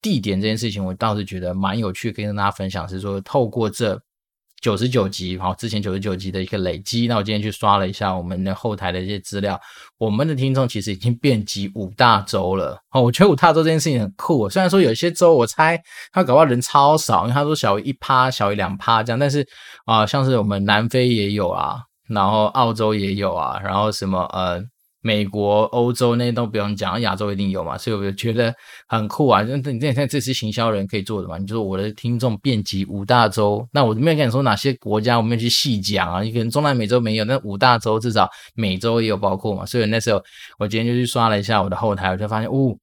[0.00, 4.02] 地点这件事情，我倒是觉得蛮有趣，可以跟大家分享，是说透过这。
[4.62, 7.08] 九十九集，好，之前九十九集的一个累积。
[7.08, 9.60] 那我今天去刷了一下我们的后台的一些资料，
[9.98, 12.78] 我们的听众其实已经遍及五大洲了。
[12.92, 14.48] 哦，我觉得五大洲这件事情很酷。
[14.48, 15.78] 虽然说有些州，我猜
[16.12, 19.18] 他搞不好人超少，因为他说小于一趴、小于两趴这样。
[19.18, 19.46] 但是
[19.84, 24.62] 啊、像是我们南非也有啊，然后澳洲也有啊，然后什么呃。
[25.02, 28.54] 美国、欧洲那些都不用讲，亚洲一定有嘛，所以我就觉得
[28.86, 29.42] 很酷啊！
[29.46, 31.36] 那你现在这是行销人可以做的嘛？
[31.38, 36.22] 你就说我的听众遍及五大洲，那我没有跟你说哪些国家，我没有去细讲啊。
[36.22, 39.66] 你可能中南美洲没有，那五大洲至少美洲也有包括嘛。
[39.66, 40.22] 所以那时候
[40.56, 42.76] 我今天就去刷了一下我的后台，我就发现，哦，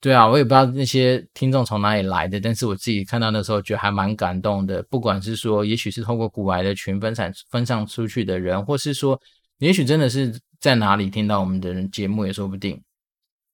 [0.00, 4.80] 对啊，我也不知道那些听众从哪里来的，但是我自己看到那时候觉得还蛮感动的。
[4.88, 9.20] 不管是说，也许是透过股癌的群分散分散出去的人，或是说，
[9.58, 10.38] 也许真的是。
[10.64, 12.80] 在哪里听到我们的人节目也说不定。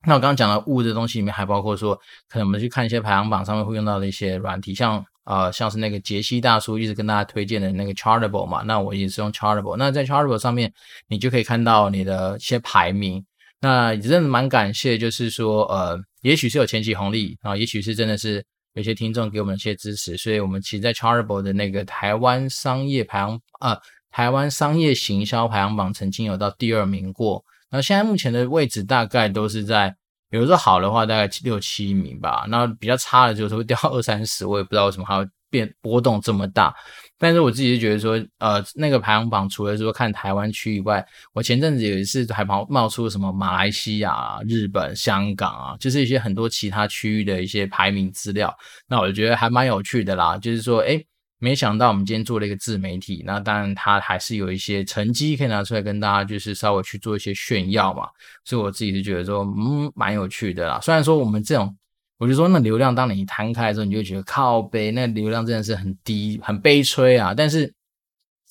[0.07, 1.93] 那我刚刚讲的物的东西里面还包括说，
[2.29, 9.77] 可能我们去看一些排行榜上面会用到的一些软体，像呃像是那个杰西大叔一直跟大家推荐的那个 Chartable 嘛，那我也是用 Chartable。
[9.77, 10.73] 那在 Chartable 上面，
[11.09, 13.25] 你就可以看到你的一些排名。
[13.61, 18.45] 那真的蛮感谢，就是说呃，也许是有前期红利啊，也许是真的是
[18.75, 23.77] 有些听众给我们一些支持，所以我们其实在 Chartable 的那个台湾商业排行啊。
[24.11, 29.95] 台湾商业行销排行榜曾经有到第二名过，那现在目前的位置大概都是在，
[30.29, 36.75] 比如说好的话大概六七名吧，那比较差的就是会掉二三十，我也不知道为什么还会变波动这么大。
[37.19, 48.57] 但是我自己是觉得说，呃，那个排行榜除了说看台湾区以外，我前阵子有一次还冒冒出什么马来西亚、日本、香港啊，就是一些很多其他区域的一些排名资料，
[48.89, 51.07] 那我就觉得还蛮有趣的啦，就是说，诶
[51.43, 58.07] 没想到我们今天做了一个自媒体，那当然它还是有一些成绩可以拿出来跟大家，就是稍微去做一些炫耀嘛。
[58.45, 60.79] 所以我自己是觉得说，嗯，蛮有趣的啦。
[60.83, 61.75] 虽然说我们这种，
[62.19, 67.33] 我就说那流量，当你摊开的时候，你就觉得靠北，那流量真的是很低，很悲催啊。
[67.33, 67.73] 但是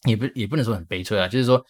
[0.06, 1.63] 也不也不能说很悲催啊，就是说，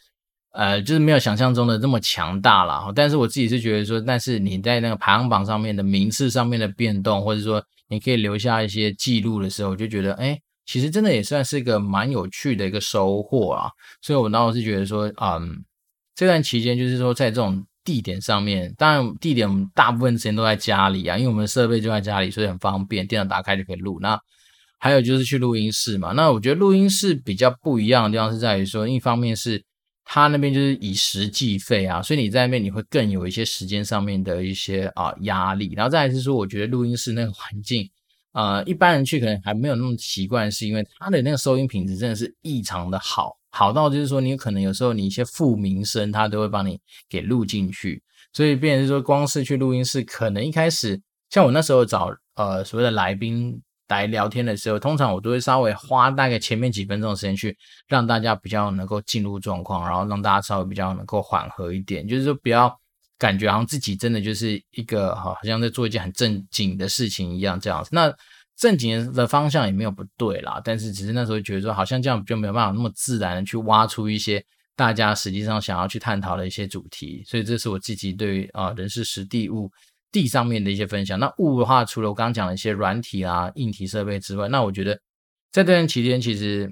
[0.53, 2.89] 呃，就是没有想象中的这么强大啦。
[2.95, 10.39] 但是我自己是觉得说，但是你在那个排行榜上面的名次上面的变动，或者说你可以留下一些记录的时候，我就觉得，哎。
[10.69, 13.71] 其实真的也算是一个蛮有趣的一个收获啊，
[14.03, 15.65] 所以我当时是觉得说，嗯，
[16.13, 23.99] 这段期间就是说在这种地点上面，当然地点我们大部分时间都在家里啊，因为我们的设备就在家里，所以很方便，电脑打开就可以录。
[23.99, 24.21] 那
[24.77, 29.63] 还有就是去录音室嘛，那我觉得录音室比较不一样的地方是在于说，一方面是
[30.05, 37.89] 他那边就是以时计费啊，所以你在那边你会更有一些时间上面的一些啊压力，然后再来是说，我觉得录音室那个环境。
[38.33, 48.01] 呃，一般人去可能还没有那么习惯，是因为它的那个收音品质真的是异常的好，好到就是说你可能有时候你一些负名声，它都会帮你给录进去。
[48.31, 51.01] 所以，变成是说，光是去录音室，可能一开始
[51.31, 57.57] 像我那时候找呃所谓的来宾来聊天的时候，通常我都会稍微花大概前面几分钟的时间去
[57.87, 62.78] 让大家比较能够进入状况，然后让大家稍微比较能够缓和一点，就是说不要
[63.19, 67.89] 感觉好像自己真的就是一个好像在做一件很正经的事情一样这样子。
[67.93, 68.11] 那
[68.57, 74.43] 正经的方向也没有不对啦，但是只是那时候觉得说好像这样就没有办法那么自然的去挖出一些
[74.75, 79.69] 大家实际上想要去探讨的一些主题，所以这是我自己对于啊人事时地物。
[80.11, 84.95] 地上面的一些分享，那物的话，除了我刚刚讲的一些软体啊、硬体设备之外，那我觉得
[85.51, 86.67] 在这段期间，其实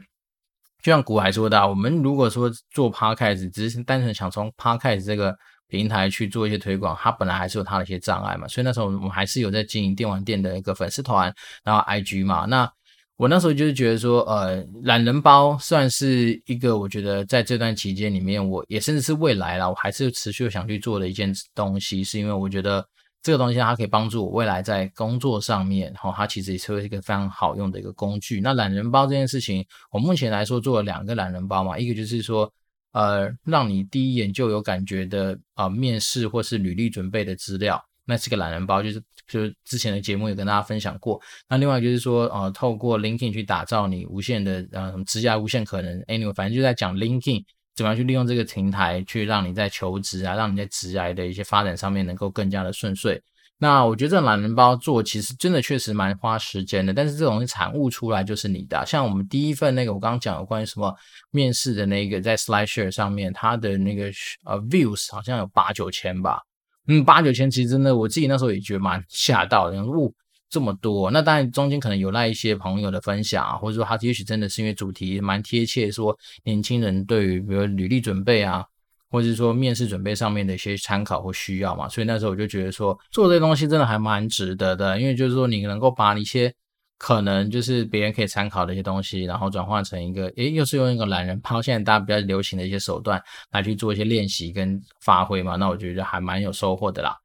[0.82, 5.38] 就像古海说的，我们如果说做 Podcast，只是单纯想从 Podcast 这个
[5.68, 8.48] 平台去做一些推广，它本来还是有它的一些障碍嘛。
[8.48, 12.46] 所以那时候我们还是有在经营电玩店的一个粉丝团，然后 IG 嘛。
[12.46, 12.72] 那
[13.16, 22.86] 我那时候就是觉得说，呃，懒人包算是一个我觉得在这段期间里面，我也甚至是未来啦，我还是持续想去做的一件东西，是因为我觉得。
[23.24, 28.40] 这个东西它可以帮助我未来在工作上面，然后，它其实也是一个非常好用的一个工具。
[28.40, 32.50] 那懒人包这件事情，我目前来说做了两个懒人包嘛，一个就是说，
[32.98, 41.22] 呃，让你第一眼就有感觉的啊、呃，面试或是履历准备的资料，那是个懒人包，就是就是之前的节目也跟大家分享过。
[41.48, 47.44] 那另外就是说，呃，透过 LinkedIn 去打造你无限的呃职业无限可能，anyway，反正就在讲 LinkedIn。
[47.76, 53.22] 怎么样去利用这个平台，去让你在求职啊，让你在职涯的一些发展上面能够更加的顺遂？
[53.60, 58.86] 那我觉得这懒人包做其实真的确实蛮花时间的，但是这种产物出来就是你的。
[58.86, 60.94] 像我们第一份那个我刚刚讲有关于什么
[61.32, 64.06] 面试的那个，在 SlideShare 上面，它的那个
[64.46, 66.42] 呃 views 好像有八九千吧，
[66.88, 70.12] 嗯，八九千其实真的我自己那时候也觉得蛮 吓到的，然后哦。
[70.50, 78.64] 这么多，那当然中间可能有赖一些朋友的分享啊，或者说他也许真的是因为主题蛮贴切，说年轻人对于比如履历准备啊，
[79.10, 86.54] 或者是说面试准备上面的一些参考或需要嘛，所以那时候我就觉得说做这些东西真的还蛮值得的，因为就是说你能够把一些
[86.98, 97.16] 可能就是别人可以参考的一些东西，然后转换成一个，诶，又是用一个懒人抛，现在大家比较流行的一些手段来去做一些练习跟发挥嘛，那我觉得还蛮有收获的啦。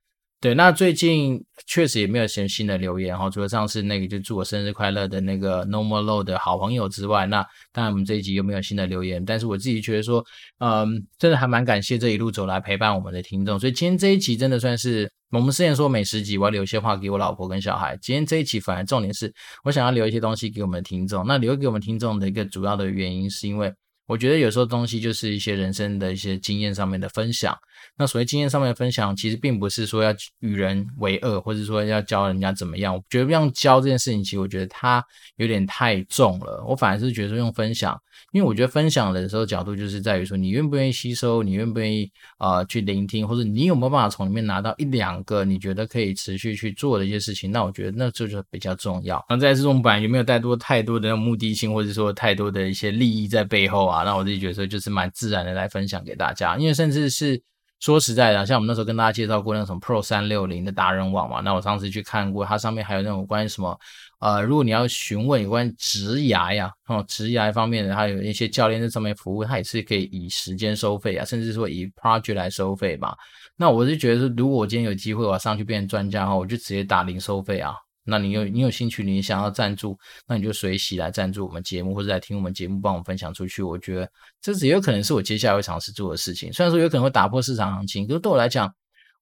[0.42, 9.24] 对，那最近确实也没有什么新的留言哈，除了上次那个就祝我生日快乐的那个 Normal Low 的好朋友之外，那当然我们这一集又没有新的留言。
[9.24, 10.24] 但是我自己觉得说，
[10.58, 13.56] 嗯，真的还蛮感谢这一路走来陪伴我们的听众。
[13.56, 17.96] 所以今天这一集真的算是我们之前说美食集，我要留一些话给我老婆跟小孩。
[18.02, 19.32] 今天这一集反而重点是
[19.62, 21.24] 我想要留一些东西给我们的听众。
[21.24, 23.72] 那留给我们听众的一个主要的原因是因为。
[24.06, 27.56] 我觉得有时候东西就是一些人生的一些经验上面的分享。
[27.96, 32.94] 那所谓经验上面的分享，其实并不是说要与人为恶，或者说要教人家怎么样。
[32.94, 35.04] 我觉得用教这件事情，其实我觉得它
[35.36, 36.64] 有点太重了。
[36.68, 37.98] 我反而是觉得用分享，
[38.32, 47.50] 因为我觉得分享的时候角度就是在于说你愿不愿意吸收，你愿不愿意啊、呃、去聆听，或者你有没有办法从里面拿到一两个你觉得可以持续去做的一些事情。
[47.50, 49.24] 那我觉得那这就比较重要。
[49.28, 53.91] 那在这种版有没有带多太多的那种目的性，或者说太多的一些利益在背后？
[53.92, 57.40] 啊那我自己觉得说就是蛮自然的来分享给大家，因为甚至是
[57.80, 63.76] 说实在的，像我们那时候跟大家介绍过那种 Pro 三六零的达人网嘛，那我上次去看过，它上面还有那种关于什么
[64.20, 73.16] 呃，如果你要询问有关职涯呀，哦，职涯方面的，还有一些教练在上面服务，它也是可以以时间收费啊，甚至说以 project 来收费嘛。
[73.56, 77.74] 那我是觉得说，如果我今天有机会我要上去变成专家的话，我就直接打零收费啊。
[78.04, 83.62] 那你有你有兴趣，你想要赞助，那你就随喜来赞助我们节目，或者来听我们节目，帮我们分享出去。
[83.62, 86.52] 我觉得这是也有可能是我接下来会尝试做的事情。
[86.52, 88.72] 虽然说有可能会打破市场行情，可是对我来讲，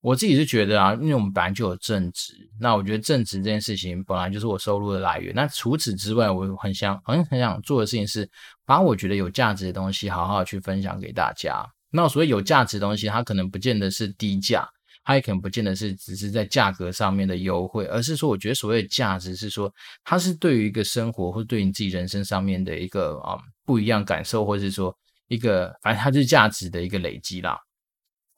[0.00, 5.34] 我自己是觉得啊，因为我们本来就有正职，那我觉得正职这件事情本来就是我收入的来源。
[5.34, 8.28] 那除此之外，我很想很很想做的事情是，
[8.64, 11.62] 把我觉得有价值的东西好好去分享给大家。
[11.92, 14.66] 那所谓有价值的东西，它可能不见得是低价。
[15.10, 19.68] 它也可能不见得是只是在价格上面的优惠，而是说，我觉得所谓的价值是说，
[20.04, 23.36] 它是对于一个生活或对你自己人生上面的一个啊、
[23.66, 24.96] 不一样感受，或是说
[25.26, 27.58] 一个反正它是价值的一个累积啦。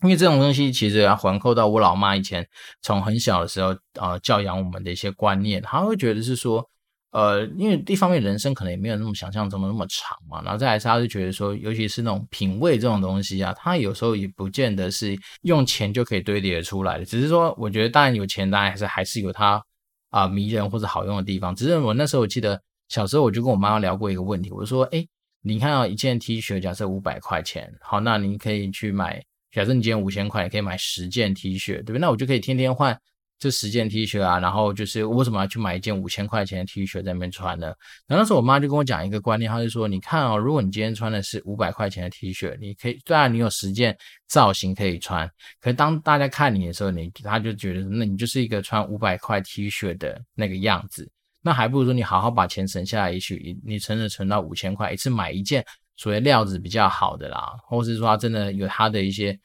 [0.03, 2.49] 因为这种东西其实要环扣到我老妈以前
[2.81, 6.67] 从很小的时候啊、教养我们的一些观念，她会觉得是说。
[7.13, 17.05] 呃，因为一方面人生可能也没有那么想象中的那么长嘛，然后再来是他就觉得说，尤其是那种品味这种东西啊，他有时候也不见得是用钱就可以堆叠出来的。
[17.05, 19.63] 只是说，我觉得当然有钱，当然还是还是有它
[20.09, 21.55] 啊、迷人或者好用的地方。
[21.55, 22.59] 只是我那时候我记得
[22.89, 25.07] 小时候我就跟我妈妈聊过一个问题，我说，哎，
[25.43, 31.99] 你看到一件 T 恤，假设五百块钱，好，那你可以去买，假设你今天五千块，你可以买十件 T 恤，对不对？
[31.99, 32.99] 那我就可以天天换。
[33.43, 37.67] 这十件 T 恤啊，然后就是为什么要去买一件五千块钱的 T 恤在那边穿呢？
[38.07, 45.29] 然后那时候我妈就跟我讲一个观念，她就说：“你看哦，如果你今天穿的是五百块钱的 T 恤，你可以，虽然你有十件造型可以穿，
[45.61, 51.11] 可是当大家看你的时候，你他就觉得那你就是一个穿五百块 T 恤的那个样子。
[51.43, 55.67] 那还不如说你好好把钱省下来，也许你存着存到五千块，一次买一件
[55.97, 59.37] 所谓料子比较好的啦，或是说它真的有它的一些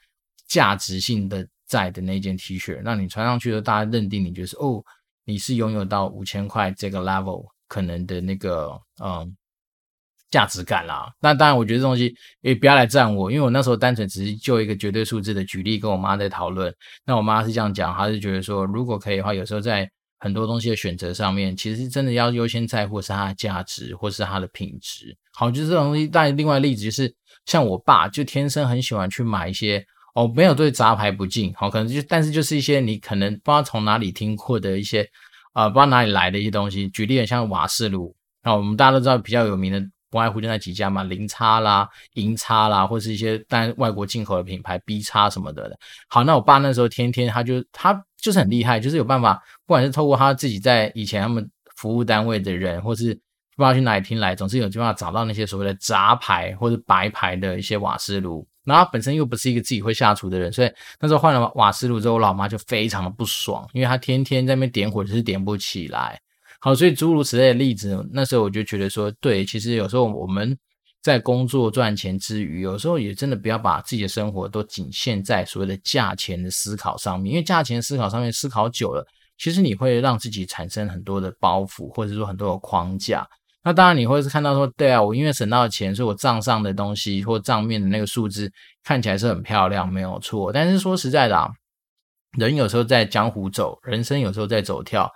[0.46, 4.82] 价值性的在的那件 T 恤，那你穿上去的大家认定你就是哦，
[5.24, 9.36] 你是拥有到五千块这个 level 可能的那个嗯。
[10.30, 16.70] 价值感啦，那当然，我觉得这东西也不要来赞我，因为我那时候单纯只是就一个绝对数字的举例跟我妈在讨论。
[17.06, 25.16] 那我妈是这样讲，她是觉得说，如果可以的话，有时候在很多东西的选择上面，其实真的要优先在乎是它的价值或是它的品质。
[25.32, 26.06] 好，就是这种东西。
[26.06, 27.10] 但另外例子就是，
[27.46, 29.82] 像我爸就天生很喜欢去买一些
[30.14, 35.02] 哦，没有对杂牌不敬，好，可能就但是就是一些你可能不知道从哪里听过的一些
[35.52, 36.88] 啊、呃，不知道哪里来的一些东西。
[36.88, 39.82] 举例，像瓦斯炉，那我们大家都知道比较有名的。
[40.10, 45.70] 不外乎就那几家嘛，零叉啦、银叉啦，或是一些但外国进口的品牌 B 叉什么的。
[46.08, 49.34] 好，那我爸那时候天天他就他就是很厉害，就是有办法，
[49.66, 51.46] 不管是透过他自己在以前他们
[51.76, 53.12] 服务单位的人，或是
[53.54, 58.48] 不知道去哪里听来，总是有办法找到那些所谓的杂牌或者白牌的一些瓦斯炉。
[58.68, 66.20] 然后他本身又不是一个自己会下厨的人，所以那时候换了瓦斯炉之后，我老妈就非常的不爽，因为她天天在那边点火就是点不起来。
[66.60, 70.56] 好，所以诸如此类的例子，那时候我就觉得说，对，其实有时候我们
[71.00, 79.06] 在工作赚钱之余，有时候也真的不要把自己的生活都仅限在所谓的价钱的思考上面，因为价钱思考上面思考久了，
[79.38, 83.26] 其实你会让自己产生很多的包袱，或者说很多的框架。
[83.64, 88.50] 那当然你会是看到说，对啊，我因为省到钱，所以我账上的东西或账面的那个数字
[88.84, 90.52] 看起来是很漂亮，没有错。
[90.52, 91.48] 但是说实在的啊，
[92.38, 95.10] 人有时候在江湖走，人生有时候在走跳。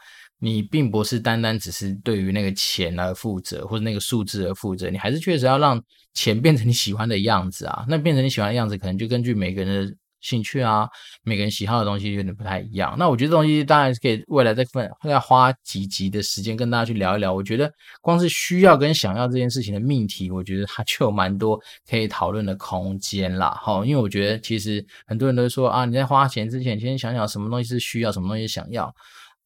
[0.45, 5.80] 你并不是单单只是对于那个钱而负责，或者那个数字而负责，你还是确实要让
[6.14, 7.84] 钱变成你喜欢的样子啊。
[7.88, 10.89] 那变成你喜欢的样子，可能就根据每个人的兴趣啊，
[11.23, 12.97] 每个人喜好的东西有点不太一样。
[12.99, 17.35] 那我觉得这东西当然可以未来这份要花几集的时间跟大家去聊一聊。
[17.35, 17.70] 我觉得
[18.01, 23.55] 光是需要跟想要这件事情的命题，我觉得它就有蛮多可以讨论的空间啦。
[23.61, 28.95] 好，因为我觉得其实很多人都说啊，你在花钱之前先想想什么东西是需要，什么东西想要。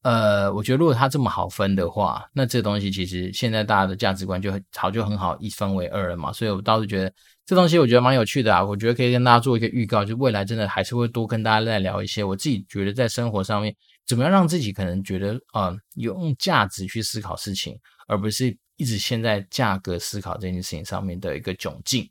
[0.06, 6.32] 呃，我觉得如果它这么好分的话，那这东西其实现在大家的价值观就好，就很好一分为二了嘛。
[6.32, 7.12] 所以我倒是觉得
[7.44, 8.64] 这东西我觉得蛮有趣的啊。
[8.64, 12.22] 我觉得可以跟大家做一个预告，就未来真的还是会多跟大家再聊一些。
[12.22, 13.74] 我自己觉得在生活上面
[14.06, 17.76] 怎么样让自己可能觉得啊呃用价值去思考事情，
[18.06, 22.08] 而不是一直陷在价格思考这件事情上面的一个窘境。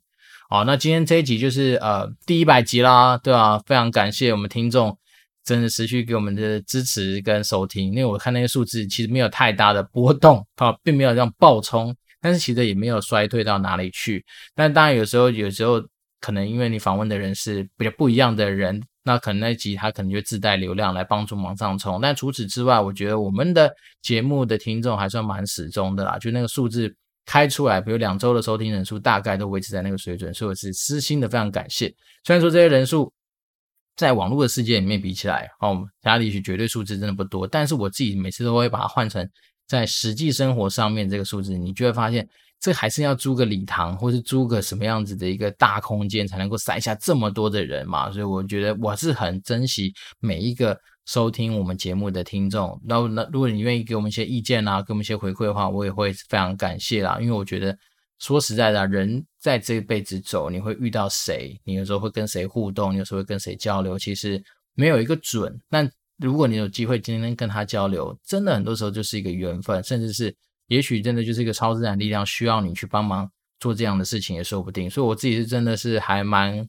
[0.50, 4.98] 好，那今天这一集就是呃第一百集啦，对啊，非常感谢我们听众。
[5.46, 14.26] 真的持续给我们的支持跟收听，因为我看那些数字其实没有太大的波动啊，并没有这样暴冲，但是其实也没有衰退到哪里去。
[14.56, 15.80] 但当然有时候，有时候
[16.20, 22.02] 可能因为你访问的人是比较不一样的人，那可能那一集他可能就自带流量来帮助往上冲。
[22.02, 23.72] 但除此之外，我觉得我们的
[24.02, 26.92] 节目的听众还算蛮始终的啦，就那个数字
[27.28, 31.94] 开出来，比如两周的收听人数大概都维持在那个水准，所以我是私心的非常感谢。
[32.24, 33.14] 虽然说这些人数。
[33.96, 39.28] 在网络的世界里面比起来，哦，家里许绝对数字真的不多，但是我自己每次都会把它换成
[39.68, 42.28] 在实际生活上面这个数字，你就会发现，
[42.60, 48.12] 这还是要租个礼堂，或是租个什么样子的一个大空间，才能够塞下这么多的人嘛。
[48.12, 52.80] 所以我觉得我是很珍惜每一个收听我们节目的听众。
[52.86, 57.78] 那那如果你愿意给我们一些意见啊，给我们一些回馈的话，我也会非常感谢啦，因为我觉得。
[58.20, 61.60] 说实在的，人在这一辈子走，你会遇到谁？
[61.64, 62.94] 你有时候会跟谁互动？
[62.94, 64.00] 你有时候会跟谁交流？
[64.00, 64.42] 其实
[64.74, 65.60] 没有一个准。
[65.70, 70.36] 但如果你有机会今天跟他交流，真的很多时候就是一个缘分，甚至是
[70.68, 74.90] 也许真的就是一个超自然力量需要你去帮忙做这样的事情也说不定。
[74.90, 76.68] 所以我自己是真的是还蛮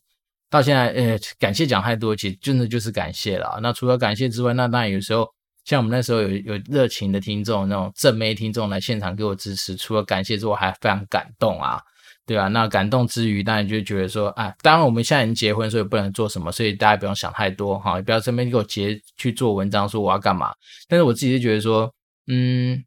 [0.51, 3.61] 到现在，呃，感谢讲太多，其实真的就是感谢了。
[3.63, 5.36] 那除了感谢之外，那当然有时候。
[5.67, 11.83] 像我们那时候有有热情的听众，那种正妹听众来现场给我支持，除了感谢之外，还非常感动啊，
[12.25, 20.55] 对啊，那感动之余，当然就觉得说，啊，当然我们现在已经结婚，所以不能做什么，所以大家不用想太多哈，也不要身边给我结去做文章说我要干嘛。
[20.89, 21.93] 但是我自己是觉得说，
[22.29, 22.81] 嗯，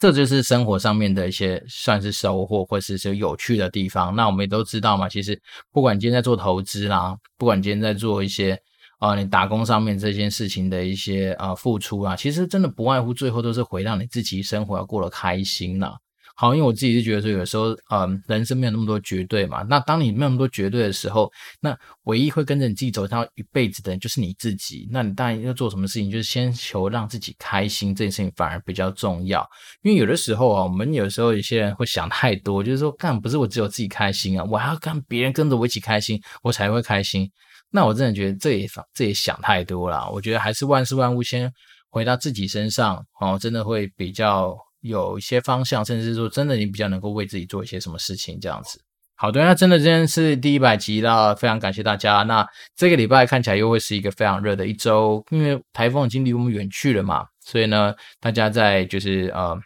[0.00, 4.12] 这就是生活上面的一些算是收获，或是是有趣的地方。
[4.16, 5.40] 那我们也都知道嘛，其实
[5.70, 8.60] 不管你今天在做投资啦，不管你今天在做一些。
[9.02, 15.98] 啊，你打工上面这件事情的一些啊付出啊，其实真的不外乎最后都是回到你自己生活要过得开心了。
[16.36, 19.62] 好，因为我自己是觉得说，有时候嗯，人生没有那么多绝对嘛。
[19.68, 21.28] 那当你没有那么多绝对的时候，
[21.60, 24.88] 那唯一会跟着你自己走到一辈子的人就是你自己。
[24.92, 29.44] 那你当然要做什么事情，就是先求让自己开心，这件事情反而比较重要。
[29.82, 37.28] 因为有的时候啊，我们有时候有些人会想太多，就是说，干不是我只有自己开心啊，我还要跟别人跟着我一起开心，我才会开心。
[37.72, 40.08] 那我真的觉得这也这也想太多了。
[40.12, 41.52] 我觉得还是万事万物先
[41.90, 48.80] 回到自己身上哦，真的会比较有一些方向，甚至说真的你比较能够为自己做一些什么事情这样子。
[49.16, 52.22] 好的，那真的今天是第一百集了，非常感谢大家。
[52.24, 52.46] 那
[52.76, 59.58] 这个礼拜看起来又会是一个非常热的一周，因为台风已经离我们远去了嘛，所以呢，大家在就是呃。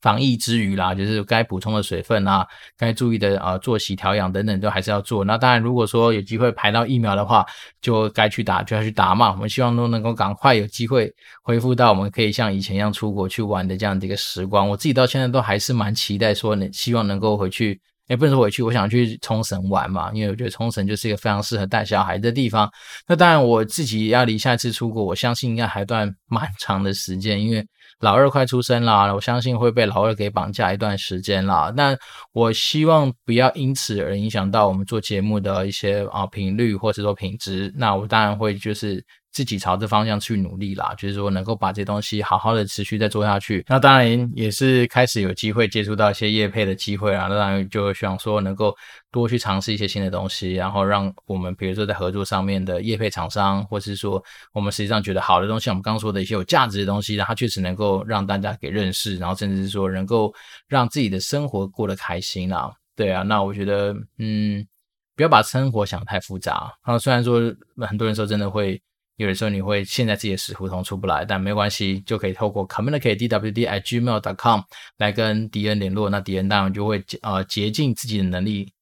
[0.00, 2.46] 防疫之余啦，就是该补充的水分啊，
[2.76, 5.24] 该注意的呃作息调养等等都还是要做。
[5.24, 7.44] 那当然，如果说有机会排到疫苗的话，
[7.80, 9.30] 就该去打就要去打嘛。
[9.30, 14.68] 我们希望都能够赶快有机会恢复到我们可以像以前一样出国去玩的这样的一个时光。
[14.68, 17.80] 我自己到现在都还是蛮期待说，能，希望能够回去。
[18.08, 22.66] 也不能说回去，我想去冲绳玩嘛，因为我觉得冲绳就是一个非常适合带小孩的地方。
[23.06, 27.62] 那当然，我自己要离下一次出国，我相信应该还段蛮长的时间，因为
[28.00, 31.72] 老二快出生了，我相信会被老二给绑架一段时间啦。
[31.76, 31.96] 那
[32.32, 37.72] 我希望不要因此而影响到我们做节目的一些啊频率或者说品质。
[37.76, 39.04] 那我当然会就是。
[39.30, 43.64] 自己朝这方向去努力啦，就是说能够把这东西好好的持续再做下去。
[43.68, 47.26] 那当然也是开始有机会接触到一些业配的机会啦。
[47.28, 48.74] 那当然就想说能够
[49.12, 54.22] 多去尝试一些新的东西，然后让我们比如说在合作上面的业配厂商，或是说
[54.52, 60.34] 我们实际上觉得好的东西，我们刚刚说的一些有价值的东西，然后它确实能够让大家给认识，然后甚至是说能够
[60.66, 62.72] 让自己的生活过得开心啦。
[62.96, 64.66] 对啊，那我觉得嗯，
[65.14, 66.72] 不要把生活想太复杂。
[66.84, 67.40] 然后虽然说
[67.86, 68.80] 很多人说真的会。
[69.18, 74.60] 有的时候你会陷在自己的死胡同出不来，但没关系，就可以透过 communicate.dwd@gmail.com
[74.96, 76.08] 来跟迪恩联络。
[76.08, 78.72] 那迪恩当然就会呃竭尽自己的能力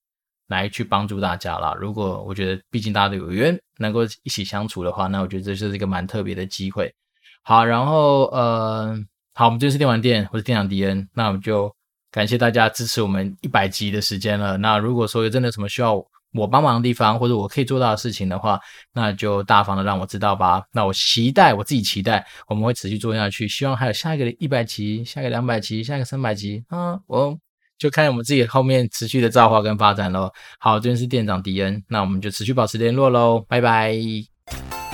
[0.49, 1.75] 来去帮助大家啦。
[1.81, 6.95] 如果我觉得毕竟大家都有缘能够一起相处的话，那我觉得这就是一个蛮特别的机会。
[7.43, 8.95] 好，然后呃，
[9.33, 11.75] 好，我们这是电玩店，我是店长迪恩，那我们就
[12.11, 14.59] 感谢大家支持我们一百集的时间了。
[14.59, 15.97] 那如果说有真的什么需要，
[16.37, 18.61] 我帮忙的地方，或者我可以做到的事情的话，
[18.93, 20.63] 那就大方的让我知道吧。
[20.73, 23.49] 那我期待，我自己期待，我们会持续做下去。
[23.49, 27.37] 希望还有下一个一百集，下一个两百集，下一个三百集啊，我
[27.79, 30.31] 就看我们自己后面持续的造化跟发展喽。
[30.59, 34.86] 好，这边是店长迪恩，那我们就持续保持联络喽，拜拜。